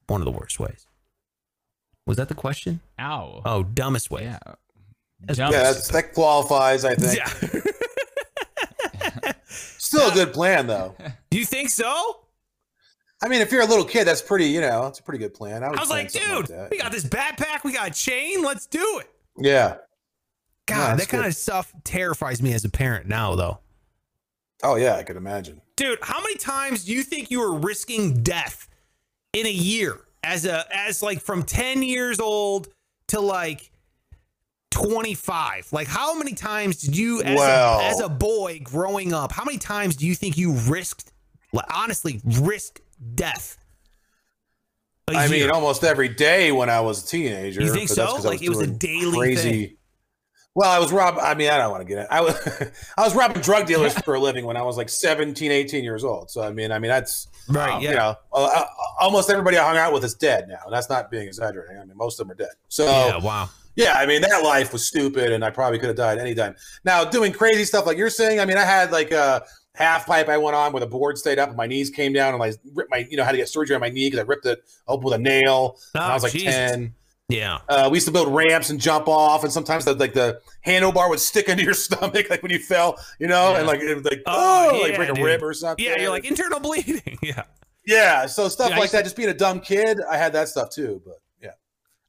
[0.07, 0.87] One of the worst ways.
[2.07, 2.79] Was that the question?
[2.99, 3.41] Ow.
[3.45, 4.23] Oh, dumbest way.
[4.23, 4.39] yeah.
[5.21, 5.51] That's- Dumb.
[5.51, 6.85] Yeah, that's, that qualifies.
[6.85, 7.17] I think.
[7.17, 7.61] Yeah.
[9.47, 10.95] Still a good plan, though.
[11.29, 12.19] Do you think so?
[13.23, 14.45] I mean, if you're a little kid, that's pretty.
[14.45, 15.63] You know, it's a pretty good plan.
[15.63, 16.69] I, I was like, dude, that.
[16.69, 19.09] we got this backpack, we got a chain, let's do it.
[19.37, 19.77] Yeah.
[20.67, 21.29] God, that's that kind good.
[21.29, 23.59] of stuff terrifies me as a parent now, though.
[24.63, 25.61] Oh yeah, I could imagine.
[25.75, 28.67] dude how many times do you think you were risking death
[29.33, 32.67] in a year as a as like from 10 years old
[33.09, 33.71] to like
[34.71, 39.31] 25 like how many times did you as, Well- a, as a boy growing up
[39.31, 41.13] how many times do you think you risked
[41.53, 42.81] like honestly risked
[43.15, 43.57] death
[45.09, 47.61] a I mean, almost every day when I was a teenager.
[47.61, 48.17] You think so?
[48.17, 49.77] Like, it was a daily thing?
[50.53, 51.17] Well, I was rob.
[51.21, 52.07] I mean, I don't want to get it.
[52.09, 52.35] I was,
[52.97, 56.03] I was robbing drug dealers for a living when I was like 17, 18 years
[56.03, 56.31] old.
[56.31, 57.89] So I mean, I mean that's Right, um, yeah.
[57.91, 58.65] You know, uh, uh,
[58.99, 60.69] almost everybody I hung out with is dead now.
[60.69, 61.77] That's not being exaggerating.
[61.77, 62.53] I mean, most of them are dead.
[62.67, 65.95] So yeah wow Yeah, I mean that life was stupid, and I probably could have
[65.95, 66.55] died anytime.
[66.83, 69.45] Now, doing crazy stuff like you're saying, I mean, I had like a
[69.77, 72.33] half pipe I went on where the board stayed up and my knees came down,
[72.33, 74.23] and I ripped my, you know, had to get surgery on my knee because I
[74.27, 75.77] ripped it open with a nail.
[75.93, 76.53] when I Oh, was like Jesus.
[76.71, 76.93] ten.
[77.29, 80.41] yeah Uh, we used to build ramps and jump off, and sometimes the, like the
[80.65, 83.93] handlebar would stick into your stomach, like when you fell, you know, and like it
[83.95, 85.85] would like Oh, oh, like yeah, break a rib or something.
[85.85, 87.43] yeah you're like internal bleeding yeah
[87.85, 88.97] yeah, so stuff Yeah, like that.
[88.99, 91.01] to- Just being a dumb kid, I had that stuff too.
[91.05, 91.51] But yeah,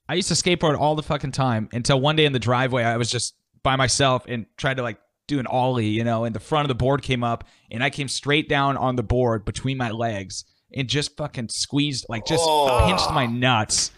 [0.08, 2.96] I used to skateboard all the fucking time until one day in the driveway I
[2.96, 4.98] was just by myself and tried to like
[5.28, 7.90] do an ollie, you know, and the front of the board came up and I
[7.90, 12.42] came straight down on the board between my legs and just fucking squeezed like just
[12.44, 12.84] Oh.
[12.86, 13.92] pinched my nuts.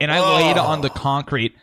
[0.00, 0.34] And I Oh.
[0.34, 1.54] laid on the concrete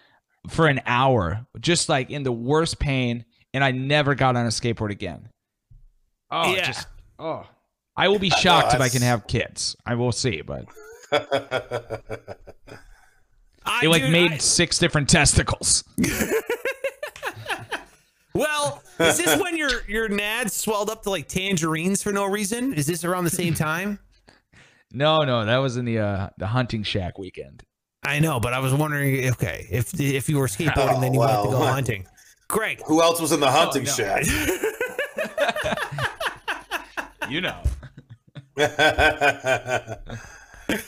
[0.50, 4.50] for an hour, just like in the worst pain, and I never got on a
[4.50, 5.28] skateboard again.
[6.32, 6.66] Oh, Yeah.
[6.68, 6.88] just
[7.20, 7.46] oh.
[7.98, 9.76] I will be shocked if I can have kids.
[9.86, 10.66] I will see, but
[11.12, 11.16] I,
[13.84, 15.84] it like dude, made I- six different testicles.
[18.34, 22.74] Well, is this when your your nads swelled up to like tangerines for no reason?
[22.74, 24.00] Is this around the same time?
[24.92, 27.64] No, no, that was in the uh, the hunting shack weekend.
[28.04, 31.26] I know, but I was wondering, okay, if if you were skateboarding, then you Oh,
[31.26, 31.60] wanted to well.
[31.60, 32.08] go hunting.
[32.48, 33.92] Greg, who else was in the hunting no.
[33.92, 34.26] shack?
[37.30, 37.62] You know,
[38.56, 40.00] that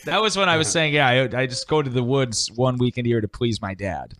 [0.07, 3.05] was when I was saying, yeah, I, I just go to the woods one weekend
[3.05, 4.15] a year to please my dad.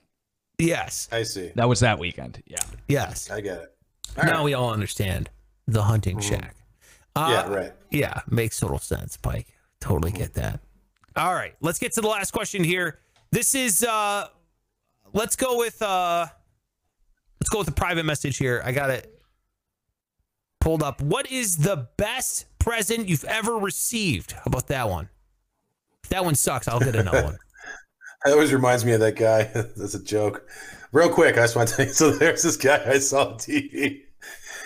[0.61, 1.51] Yes, I see.
[1.55, 2.41] That was that weekend.
[2.45, 2.57] Yeah.
[2.87, 3.29] yes.
[3.29, 3.75] I get it.
[4.17, 4.43] All now right.
[4.43, 5.29] we all understand
[5.67, 6.55] the hunting shack.
[7.15, 7.73] Uh, yeah, right.
[7.89, 9.47] Yeah, makes total sense, Pike.
[9.79, 10.59] Totally get that.
[11.15, 12.99] All right, let's get to the last question here.
[13.31, 14.27] This is uh
[15.13, 16.25] let's go with uh
[17.39, 18.61] let's go with the private message here.
[18.63, 19.21] I got it
[20.61, 21.01] pulled up.
[21.01, 24.33] What is the best present you've ever received?
[24.33, 25.09] How about that one?
[26.03, 27.37] If that one sucks, I'll get another one.
[28.23, 29.43] That always reminds me of that guy.
[29.53, 30.47] That's a joke.
[30.91, 31.93] Real quick, I just want to tell you.
[31.93, 34.01] So there's this guy I saw on TV,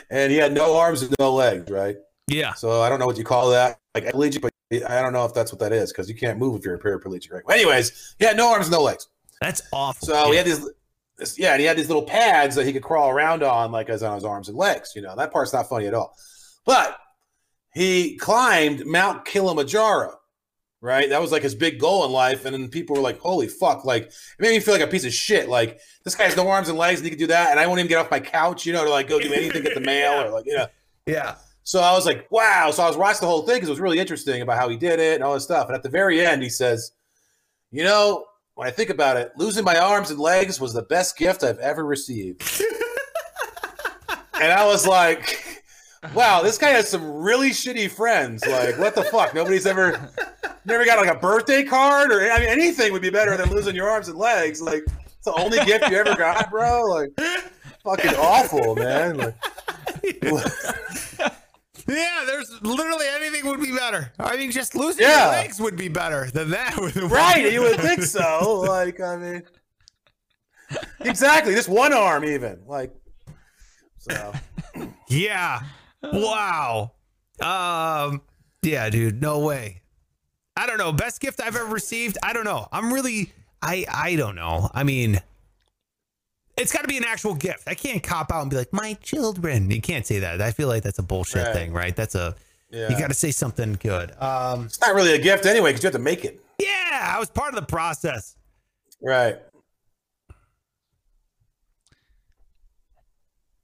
[0.09, 1.97] and he had no arms and no legs, right?
[2.27, 2.53] Yeah.
[2.53, 5.33] So I don't know what you call that, like paraplegic, but I don't know if
[5.33, 7.45] that's what that is because you can't move if you're a paraplegic, right?
[7.45, 9.07] Well, anyways, he had no arms, no legs.
[9.41, 10.07] That's awful.
[10.07, 10.67] So he had these,
[11.17, 13.89] this, yeah, and he had these little pads that he could crawl around on, like
[13.89, 14.93] as on his arms and legs.
[14.95, 16.15] You know, that part's not funny at all.
[16.65, 16.97] But
[17.73, 20.19] he climbed Mount Kilimanjaro,
[20.85, 21.09] right?
[21.09, 22.45] That was like his big goal in life.
[22.45, 23.83] And then people were like, holy fuck.
[23.85, 25.49] Like, it made me feel like a piece of shit.
[25.49, 27.49] Like, this guy has no arms and legs and he can do that.
[27.49, 29.63] And I won't even get off my couch, you know, to like go do anything,
[29.63, 30.67] get the mail or like, you know.
[31.07, 31.35] Yeah.
[31.63, 32.69] So I was like, wow.
[32.71, 34.77] So I was watching the whole thing because it was really interesting about how he
[34.77, 35.67] did it and all this stuff.
[35.67, 36.91] And at the very end, he says,
[37.71, 41.17] you know, when I think about it, losing my arms and legs was the best
[41.17, 42.41] gift I've ever received.
[44.35, 45.44] and I was like,
[46.13, 48.45] wow, this guy has some really shitty friends.
[48.45, 49.33] Like, what the fuck?
[49.33, 50.09] Nobody's ever,
[50.65, 53.75] never got like a birthday card or I mean, anything would be better than losing
[53.75, 54.61] your arms and legs.
[54.61, 56.83] Like, it's the only gift you ever got, bro.
[56.83, 57.09] Like,
[57.83, 59.17] fucking awful, man.
[59.17, 59.35] Like,
[61.87, 64.11] Yeah, there's literally anything would be better.
[64.19, 65.25] I mean, just losing Yeah.
[65.25, 66.75] your legs would be better than that.
[67.11, 67.51] right?
[67.51, 68.61] You would think so.
[68.67, 69.43] Like, I mean,
[71.01, 71.53] exactly.
[71.53, 72.61] Just one arm, even.
[72.65, 72.91] Like,
[73.99, 74.33] so.
[75.09, 75.61] Yeah.
[76.13, 76.91] Wow.
[77.41, 78.21] Um.
[78.61, 79.21] Yeah, dude.
[79.21, 79.81] No way.
[80.57, 80.91] I don't know.
[80.91, 82.17] Best gift I've ever received.
[82.23, 82.67] I don't know.
[82.71, 83.31] I'm really.
[83.61, 83.85] I.
[83.91, 84.69] I don't know.
[84.73, 85.19] I mean,
[86.57, 87.63] it's got to be an actual gift.
[87.67, 89.69] I can't cop out and be like my children.
[89.69, 90.41] You can't say that.
[90.41, 91.53] I feel like that's a bullshit Right.
[91.53, 91.95] thing, right?
[91.95, 92.35] That's a.
[92.71, 92.89] Yeah.
[92.89, 94.11] You got to say something good.
[94.21, 94.65] Um.
[94.65, 96.39] It's not really a gift anyway because you have to make it.
[96.59, 98.35] Yeah, I was part of the process.
[99.01, 99.37] Right.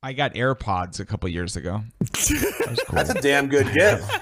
[0.03, 1.81] I got AirPods a couple years ago.
[1.99, 2.95] That cool.
[2.95, 4.09] That's a damn good gift.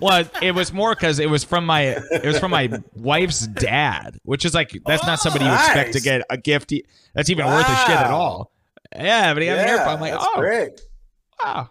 [0.00, 4.18] Well, it was more because it was from my it was from my wife's dad,
[4.22, 6.72] which is like that's not somebody you expect to oh, get a gift
[7.14, 8.50] that's even worth a shit at all.
[8.94, 9.94] Yeah, but he got an yeah, AirPod.
[9.94, 10.80] I'm like, that's oh, great.
[11.42, 11.70] wow,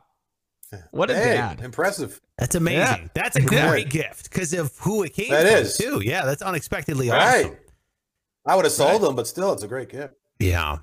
[0.92, 1.62] what a Hey, dad.
[1.62, 2.22] impressive.
[2.38, 2.82] That's amazing.
[2.82, 3.08] Yeah.
[3.16, 5.78] That's a great gift because of who it came That from, is.
[5.78, 6.02] too.
[6.04, 7.46] Yeah, that's unexpectedly Right.
[7.46, 7.58] awesome.
[8.46, 10.14] I would have sold them, but still, it's a great gift.
[10.40, 10.80] Yeah.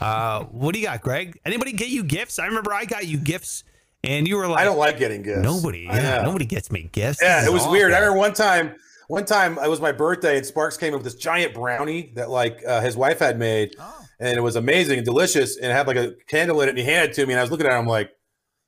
[0.00, 1.38] Uh, what do you got, Greg?
[1.44, 2.38] Anybody get you gifts?
[2.38, 3.64] I remember I got you gifts,
[4.04, 5.42] and you were like, I don't like getting gifts.
[5.42, 5.80] nobody.
[5.90, 7.20] Yeah, nobody gets me gifts.
[7.22, 7.92] Yeah, This it is was weird.
[7.92, 8.74] I remember one time,
[9.08, 12.30] one time it was my birthday, and Sparks came up with this giant brownie that
[12.30, 13.74] like uh, his wife had made,
[14.20, 16.70] and it was amazing and delicious, and it had like a candle in it.
[16.70, 18.10] And he handed it to me, and I was looking at him like,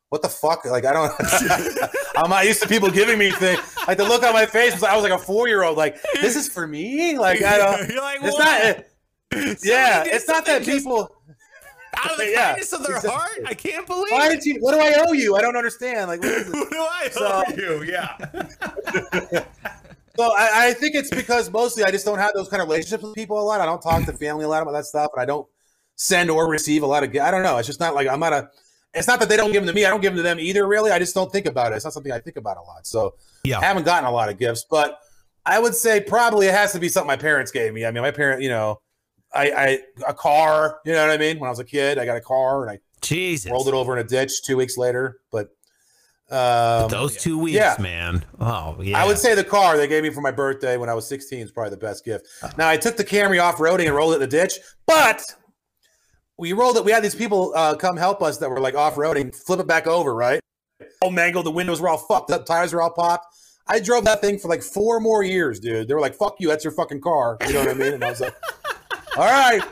[0.08, 1.12] "What the fuck?" Like I don't,
[2.16, 3.60] I'm not used to people giving me things.
[3.86, 5.76] Like the look on my face was, I was like a four year old.
[5.76, 7.18] Like this is for me.
[7.18, 7.88] Like I don't.
[7.90, 8.76] You're like, It's what?
[8.76, 8.84] not.
[9.62, 11.16] yeah, it's not that people.
[11.98, 13.10] out of the Yeah, kindness of their exactly.
[13.10, 13.30] heart.
[13.46, 14.10] I can't believe.
[14.10, 14.36] Why it.
[14.36, 14.60] did you?
[14.60, 15.36] What do I owe you?
[15.36, 16.08] I don't understand.
[16.08, 16.54] Like, what is it?
[16.54, 17.82] Who do I So- owe you?
[17.84, 19.44] Yeah.
[20.16, 23.02] So I, I think it's because mostly I just don't have those kind of relationships
[23.02, 23.60] with people a lot.
[23.60, 25.46] I don't talk to family a lot about that stuff, and I don't
[25.96, 27.12] send or receive a lot of.
[27.12, 27.56] gi- I don't know.
[27.56, 28.50] It's just not like I'm not a.
[28.92, 29.86] It's not that they don't give them to me.
[29.86, 30.66] I don't give them to them either.
[30.66, 31.76] Really, I just don't think about it.
[31.76, 32.86] It's not something I think about a lot.
[32.86, 33.14] So
[33.44, 33.60] Yeah.
[33.60, 34.98] I haven't gotten a lot of gifts, but
[35.46, 37.86] I would say probably it has to be something my parents gave me.
[37.86, 38.80] I mean, my parent, you know,
[39.34, 39.78] I, I
[40.08, 40.80] a car.
[40.84, 41.38] You know what I mean?
[41.38, 43.50] When I was a kid, I got a car and I Jesus.
[43.50, 45.20] rolled it over in a ditch two weeks later.
[45.30, 45.48] But
[46.30, 47.76] um, Those two weeks, yeah.
[47.80, 48.24] man.
[48.38, 49.02] Oh, yeah.
[49.02, 51.40] I would say the car they gave me for my birthday when I was 16
[51.40, 52.26] is probably the best gift.
[52.56, 54.54] Now I took the Camry off roading and rolled it in the ditch,
[54.86, 55.22] but
[56.38, 56.84] we rolled it.
[56.84, 59.66] We had these people uh, come help us that were like off roading, flip it
[59.66, 60.40] back over, right?
[61.02, 63.26] All mangled, the windows were all fucked up, tires were all popped.
[63.66, 65.86] I drove that thing for like four more years, dude.
[65.86, 67.92] They were like, "Fuck you, that's your fucking car." You know what I mean?
[67.94, 68.34] And I was like,
[69.16, 69.62] "All right."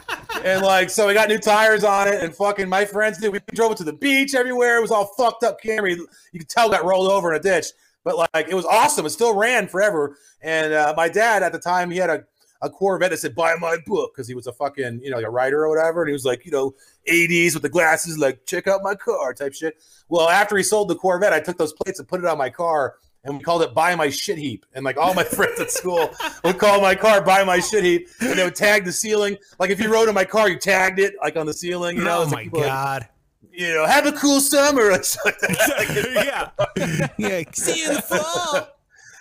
[0.45, 3.32] And like, so we got new tires on it, and fucking my friends did.
[3.32, 4.78] We drove it to the beach everywhere.
[4.78, 5.97] It was all fucked up Camry.
[5.97, 7.66] You could tell got rolled over in a ditch,
[8.05, 9.07] but like, it was awesome.
[9.07, 10.16] It still ran forever.
[10.43, 12.24] And uh, my dad at the time, he had a,
[12.62, 15.26] a Corvette that said "Buy my book" because he was a fucking you know like
[15.26, 16.03] a writer or whatever.
[16.03, 16.74] And he was like, you know,
[17.11, 19.82] 80s with the glasses, like check out my car type shit.
[20.09, 22.51] Well, after he sold the Corvette, I took those plates and put it on my
[22.51, 22.97] car.
[23.25, 26.09] And we called it "Buy My Shit Heap," and like all my friends at school
[26.45, 29.37] would call my car "Buy My Shit Heap," and they would tag the ceiling.
[29.59, 31.97] Like if you rode in my car, you tagged it like on the ceiling.
[31.97, 33.09] You know, oh my like people like, god.
[33.53, 34.93] you know, have a cool summer.
[34.93, 37.09] or something like yeah.
[37.19, 37.43] yeah.
[37.53, 38.69] See you in the fall.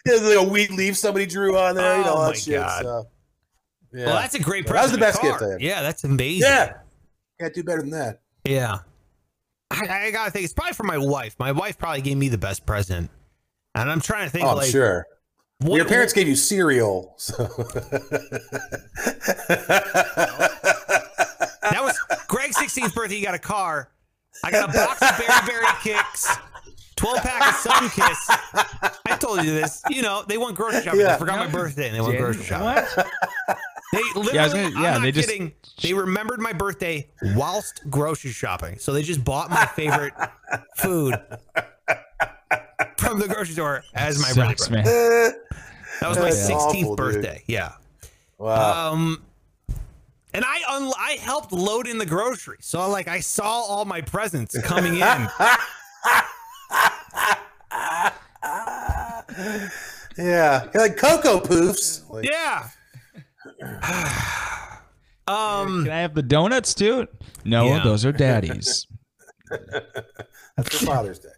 [0.05, 1.97] Yeah, like a wheat leaf somebody drew on there.
[1.97, 2.55] you know, Oh my that shit.
[2.55, 2.83] God.
[2.83, 3.07] So,
[3.93, 4.05] yeah.
[4.05, 4.83] Well, that's a great That present.
[4.83, 5.31] was the best car.
[5.31, 5.61] gift I had.
[5.61, 6.47] Yeah, that's amazing.
[6.49, 6.73] yeah.
[7.41, 8.21] Can't do better than that.
[8.45, 8.77] Yeah.
[9.71, 11.35] I, I gotta think it's probably for my wife.
[11.39, 13.09] My wife probably gave me the best present.
[13.77, 15.05] And I'm trying to think Oh, I'm like sure.
[15.59, 17.13] what- Your parents gave you cereal.
[17.17, 17.43] So.
[21.69, 21.97] That was
[22.27, 23.15] Greg's 16th birthday.
[23.17, 23.89] He got a car.
[24.43, 26.27] I got a box of Berry Berry Kix,
[26.95, 28.99] 12 pack of Sunkist.
[29.07, 29.81] I told you this.
[29.89, 30.99] You know, they went grocery shopping.
[31.01, 31.13] Yeah.
[31.13, 32.65] They forgot my birthday and they went Jan- grocery shopping.
[32.67, 33.07] What?
[33.93, 35.53] They literally, Yeah, gonna- I'm not they just- kidding.
[35.81, 38.77] They remembered my birthday whilst grocery shopping.
[38.79, 40.13] So they just bought my favorite
[40.75, 41.15] food
[42.97, 44.83] from the grocery store as my Sucks, birthday.
[44.83, 45.33] man.
[46.01, 46.97] That was my That's 16th awful, dude.
[46.97, 47.43] birthday.
[47.47, 47.71] Yeah.
[48.37, 48.91] wow.
[48.93, 49.23] Um,
[50.33, 54.01] and I un- I helped load in the groceries, so like I saw all my
[54.01, 55.27] presents coming in.
[60.17, 62.03] Yeah, You're like Cocoa Puffs.
[62.09, 62.69] Like, Yeah.
[65.27, 67.07] um, Can I have the donuts too?
[67.45, 67.83] No, Yeah.
[67.83, 68.87] those are daddy's.
[69.49, 71.29] That's for Father's Day.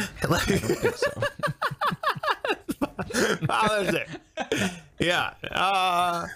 [3.46, 4.06] Father's Day.
[4.98, 5.34] Yeah.
[5.50, 6.26] Uh,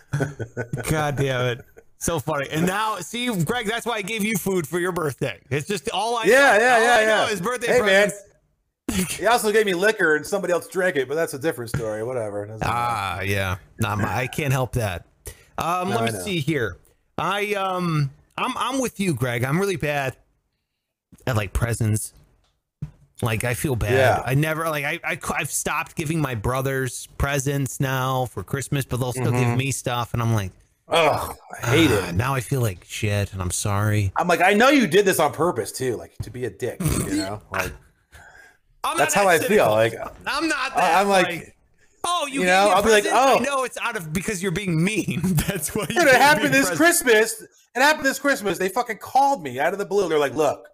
[0.88, 1.64] God damn it.
[1.98, 2.48] So funny.
[2.50, 5.38] And now, see, Greg, that's why I gave you food for your birthday.
[5.50, 6.40] It's just all I Yeah, know.
[6.40, 7.06] yeah, all yeah, I yeah.
[7.06, 8.10] know is birthday Hey, man.
[9.08, 12.02] He also gave me liquor and somebody else drank it, but that's a different story.
[12.02, 12.46] Whatever.
[12.46, 12.72] Doesn't matter.
[12.74, 13.56] Ah, yeah.
[13.78, 15.06] Nah, my- I can't help that.
[15.58, 16.78] Um, No, let me see here.
[17.18, 19.44] I um, I'm I'm with you, Greg.
[19.44, 20.16] I'm really bad
[21.26, 22.14] at like presents.
[23.22, 23.92] Like I feel bad.
[23.92, 24.22] Yeah.
[24.24, 28.98] I never like I, I I've stopped giving my brothers presents now for Christmas, but
[28.98, 29.50] they'll still Mm-hmm.
[29.50, 30.52] give me stuff, and I'm like,
[30.88, 32.14] Ugh, I hate "Ah, it.
[32.14, 34.10] now I feel like shit, and I'm sorry.
[34.16, 36.80] I'm like, I know you did this on purpose too, like to be a dick.
[36.80, 37.72] You know, like
[38.82, 39.94] I'm That's how that I feel, like,
[40.26, 41.00] I'm not that.
[41.02, 41.54] I'm like-
[42.04, 43.04] oh, you, you know, I'll be like?
[43.06, 43.38] I oh.
[43.38, 45.20] know it's out of because you're being mean.
[45.24, 45.82] That's why.
[45.82, 46.76] you Dude, gave it me happened this present.
[46.78, 47.42] Christmas.
[47.76, 48.56] It happened this Christmas.
[48.58, 50.08] They fucking called me out of the blue.
[50.08, 50.66] They're like, look,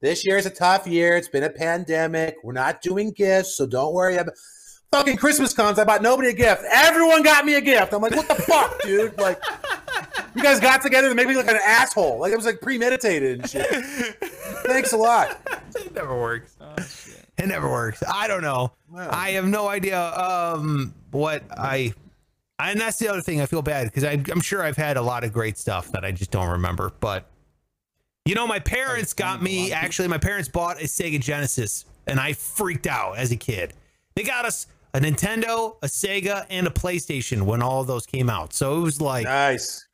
[0.00, 1.16] this year is a tough year.
[1.16, 2.36] It's been a pandemic.
[2.42, 4.16] We're not doing gifts, so don't worry.
[4.16, 4.34] about
[4.92, 5.78] Fucking Christmas cons.
[5.78, 6.64] I bought nobody a gift.
[6.72, 7.92] Everyone got me a gift.
[7.92, 9.16] I'm like, what the fuck, dude?
[9.20, 9.40] Like,
[10.34, 12.18] you guys got together to make me look like an asshole.
[12.18, 13.66] Like it was like premeditated and shit.
[14.66, 15.38] Thanks a lot.
[15.76, 16.56] It never works.
[17.38, 18.02] it never works.
[18.12, 18.72] I don't know.
[18.90, 19.08] Wow.
[19.10, 21.94] I have no idea um what I
[22.58, 25.22] and that's the other thing I feel bad because I'm sure I've had a lot
[25.22, 26.92] of great stuff that I just don't remember.
[27.00, 27.30] But
[28.30, 32.32] you know, my parents got me actually my parents bought a Sega Genesis and I
[32.32, 33.74] freaked out as a kid.
[34.14, 38.30] They got us a Nintendo, a Sega, and a PlayStation when all of those came
[38.30, 38.52] out.
[38.52, 39.86] So it was like Nice.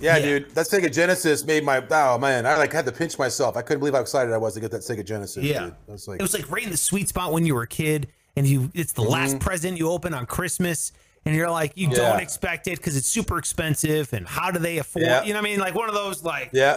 [0.00, 0.24] Yeah, Yeah.
[0.24, 0.54] dude.
[0.54, 3.56] That Sega Genesis made my oh man, I like had to pinch myself.
[3.56, 5.44] I couldn't believe how excited I was to get that Sega Genesis.
[5.44, 5.64] Yeah.
[5.64, 5.74] dude.
[5.88, 8.08] Was like, it was like right in the sweet spot when you were a kid
[8.36, 10.92] and you it's the last present you open on christmas
[11.24, 12.20] and you're like you don't Mm-hmm.
[12.20, 15.22] Expect it because it's super expensive and how do they afford Yeah.
[15.24, 16.76] you know what i mean like one of those like yeah,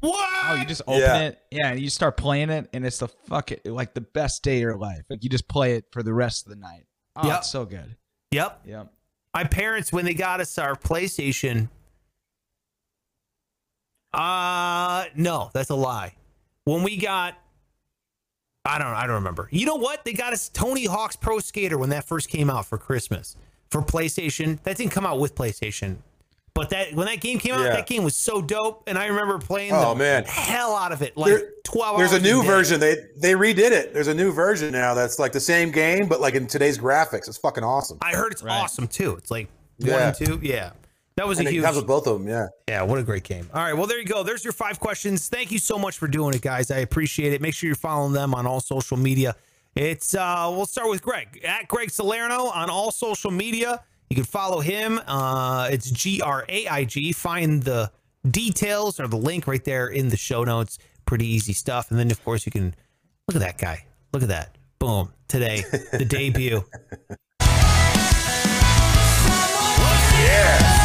[0.00, 1.18] what Oh, you just open Yeah.
[1.20, 4.42] it, yeah, and you start playing it, and it's the fuck it, like the best
[4.42, 5.02] day of your life.
[5.10, 6.86] Like you just play it for the rest of the night.
[7.16, 7.38] Oh, Yep.
[7.38, 7.96] it's so good.
[8.30, 8.92] yep Yep.
[9.34, 11.68] my parents when they got us our playstation
[14.14, 16.14] uh no that's a lie
[16.64, 17.34] when we got
[18.64, 21.76] i don't i don't remember you know what they got us tony hawk's pro skater
[21.78, 23.36] when that first came out for christmas
[23.70, 25.96] for playstation that didn't come out with playstation
[26.56, 27.74] but that when that game came out Yeah.
[27.76, 30.24] that game was so dope and i remember playing Oh, the man.
[30.24, 32.46] hell out of it like There- 12 There's a new day.
[32.48, 32.80] version.
[32.80, 33.92] They they redid it.
[33.92, 37.26] There's a new version now that's like the same game, but like in today's graphics.
[37.28, 37.98] It's fucking awesome.
[38.02, 38.60] i heard it's Right.
[38.62, 39.48] awesome too it's like
[39.80, 40.70] one and two yeah
[41.16, 42.28] that was And a it huge comes with both of them.
[42.28, 42.48] Yeah.
[42.68, 43.48] Yeah, what a great game.
[43.54, 44.22] All right, well, there you go.
[44.22, 45.28] There's your five questions.
[45.28, 46.70] Thank you so much for doing it, guys.
[46.70, 47.40] I appreciate it.
[47.40, 49.34] Make sure you're following them on all social media.
[49.74, 53.82] It's uh we'll start with Greg at Greg Salerno on all social media.
[54.08, 55.00] You can follow him.
[55.06, 57.12] Uh it's G R A I G.
[57.12, 57.90] Find the
[58.30, 60.78] details or the link right there in the show notes.
[61.04, 61.90] Pretty easy stuff.
[61.90, 62.74] And then of course you can
[63.28, 63.84] look at that guy.
[64.12, 64.56] Look at that.
[64.78, 65.12] Boom.
[65.28, 66.62] Today, the debut.
[69.20, 70.75] Someone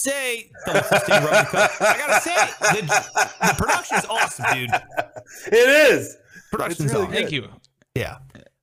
[0.00, 1.70] say, double fisting rum and coke.
[1.80, 4.70] I gotta say, the, the production's awesome, dude.
[5.52, 6.16] It is.
[6.50, 7.14] Production's really awesome.
[7.14, 7.48] Thank you.
[7.94, 8.18] Yeah.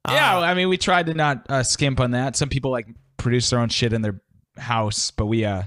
[0.09, 2.37] Yeah, I mean, we tried to not uh, skimp on that.
[2.37, 4.21] Some people like produce their own shit in their
[4.57, 5.63] house, but we uh,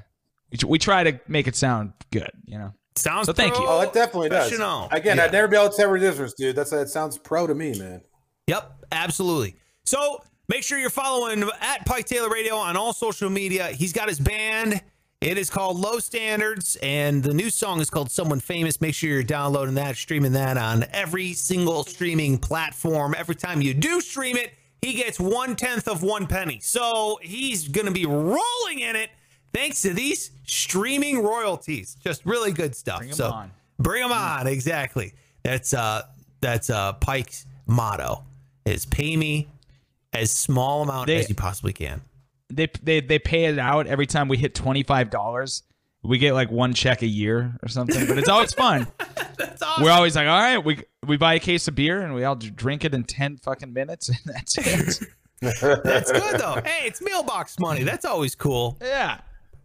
[0.51, 2.31] we, we try to make it sound good.
[2.47, 2.73] You know.
[2.97, 3.64] Sounds So thank you.
[3.66, 4.51] Oh, it definitely does.
[4.53, 5.25] Again, Yeah.
[5.25, 6.57] I'd never be able to tell the difference, dude.
[6.57, 8.03] That's that sounds pro to me, man.
[8.47, 9.57] Yep, absolutely.
[9.85, 13.68] So make sure you're following at Pike Taylor Radio on all social media.
[13.68, 14.83] He's got his band.
[15.21, 18.81] It is called Low Standards, and the new song is called Someone Famous.
[18.81, 23.14] Make sure you're downloading that, streaming that on every single streaming platform.
[23.16, 26.59] Every time you do stream it, he gets one tenth of one penny.
[26.62, 29.11] So he's going to be rolling in it
[29.53, 31.99] thanks to these streaming royalties.
[32.03, 33.01] Just really good stuff.
[33.01, 33.51] Bring so on.
[33.79, 34.47] bring them on.
[34.47, 35.12] Exactly.
[35.43, 36.05] That's uh
[36.41, 38.25] that's uh Pike's motto
[38.64, 39.49] is pay me
[40.14, 42.01] as small amount They- as you possibly can.
[42.51, 45.62] They they they pay it out every time we hit twenty five dollars.
[46.03, 48.86] We get like one check a year or something, but it's always fun.
[49.36, 49.84] That's awesome.
[49.84, 52.36] We're always like, all right, we we buy a case of beer and we all
[52.36, 55.07] drink it in ten fucking minutes, and that's it.
[55.40, 56.61] That's good though.
[56.64, 57.82] Hey, it's mailbox money.
[57.82, 58.76] That's always cool.
[58.82, 59.20] yeah.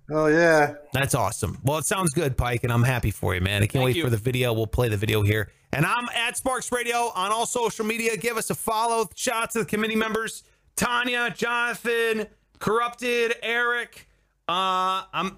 [0.09, 0.75] Oh yeah.
[0.93, 1.57] That's awesome.
[1.63, 3.57] Well, it sounds good, Pike, and I'm happy for you, man.
[3.63, 4.03] I can't Thank wait you.
[4.03, 4.53] for the video.
[4.53, 5.49] We'll play the video here.
[5.73, 8.15] And I'm at Sparks Radio on all social media.
[8.15, 9.09] Give us a follow.
[9.15, 10.43] Shout out to the committee members.
[10.75, 12.27] Tanya, Jonathan,
[12.59, 14.07] Corrupted, Eric.
[14.47, 15.37] Uh, I'm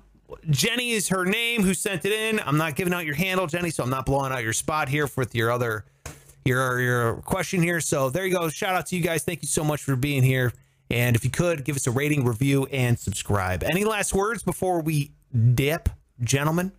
[0.50, 2.40] Jenny is her name who sent it in.
[2.46, 5.08] I'm not giving out your handle, Jenny, so I'm not blowing out your spot here
[5.16, 5.86] with your other
[6.46, 7.80] your your question here.
[7.82, 8.50] So there you go.
[8.50, 9.24] Shout out to you guys.
[9.24, 10.52] Thank you so much for being here.
[10.90, 13.64] And if you could give us a rating, review, and subscribe.
[13.64, 15.12] Any last words before we
[15.54, 15.90] dip,
[16.22, 16.72] gentlemen?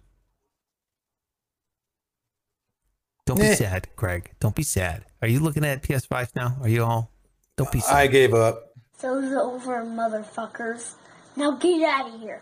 [3.27, 3.55] Don't be Eh.
[3.55, 4.31] sad, Greg.
[4.41, 5.05] Don't be sad.
[5.21, 6.57] Are you looking at PS5 now?
[6.63, 7.11] Are you all?
[7.57, 7.95] Don't be sad.
[7.95, 8.68] I gave up.
[9.01, 10.95] Those over, motherfuckers.
[11.37, 12.41] Now get out of here.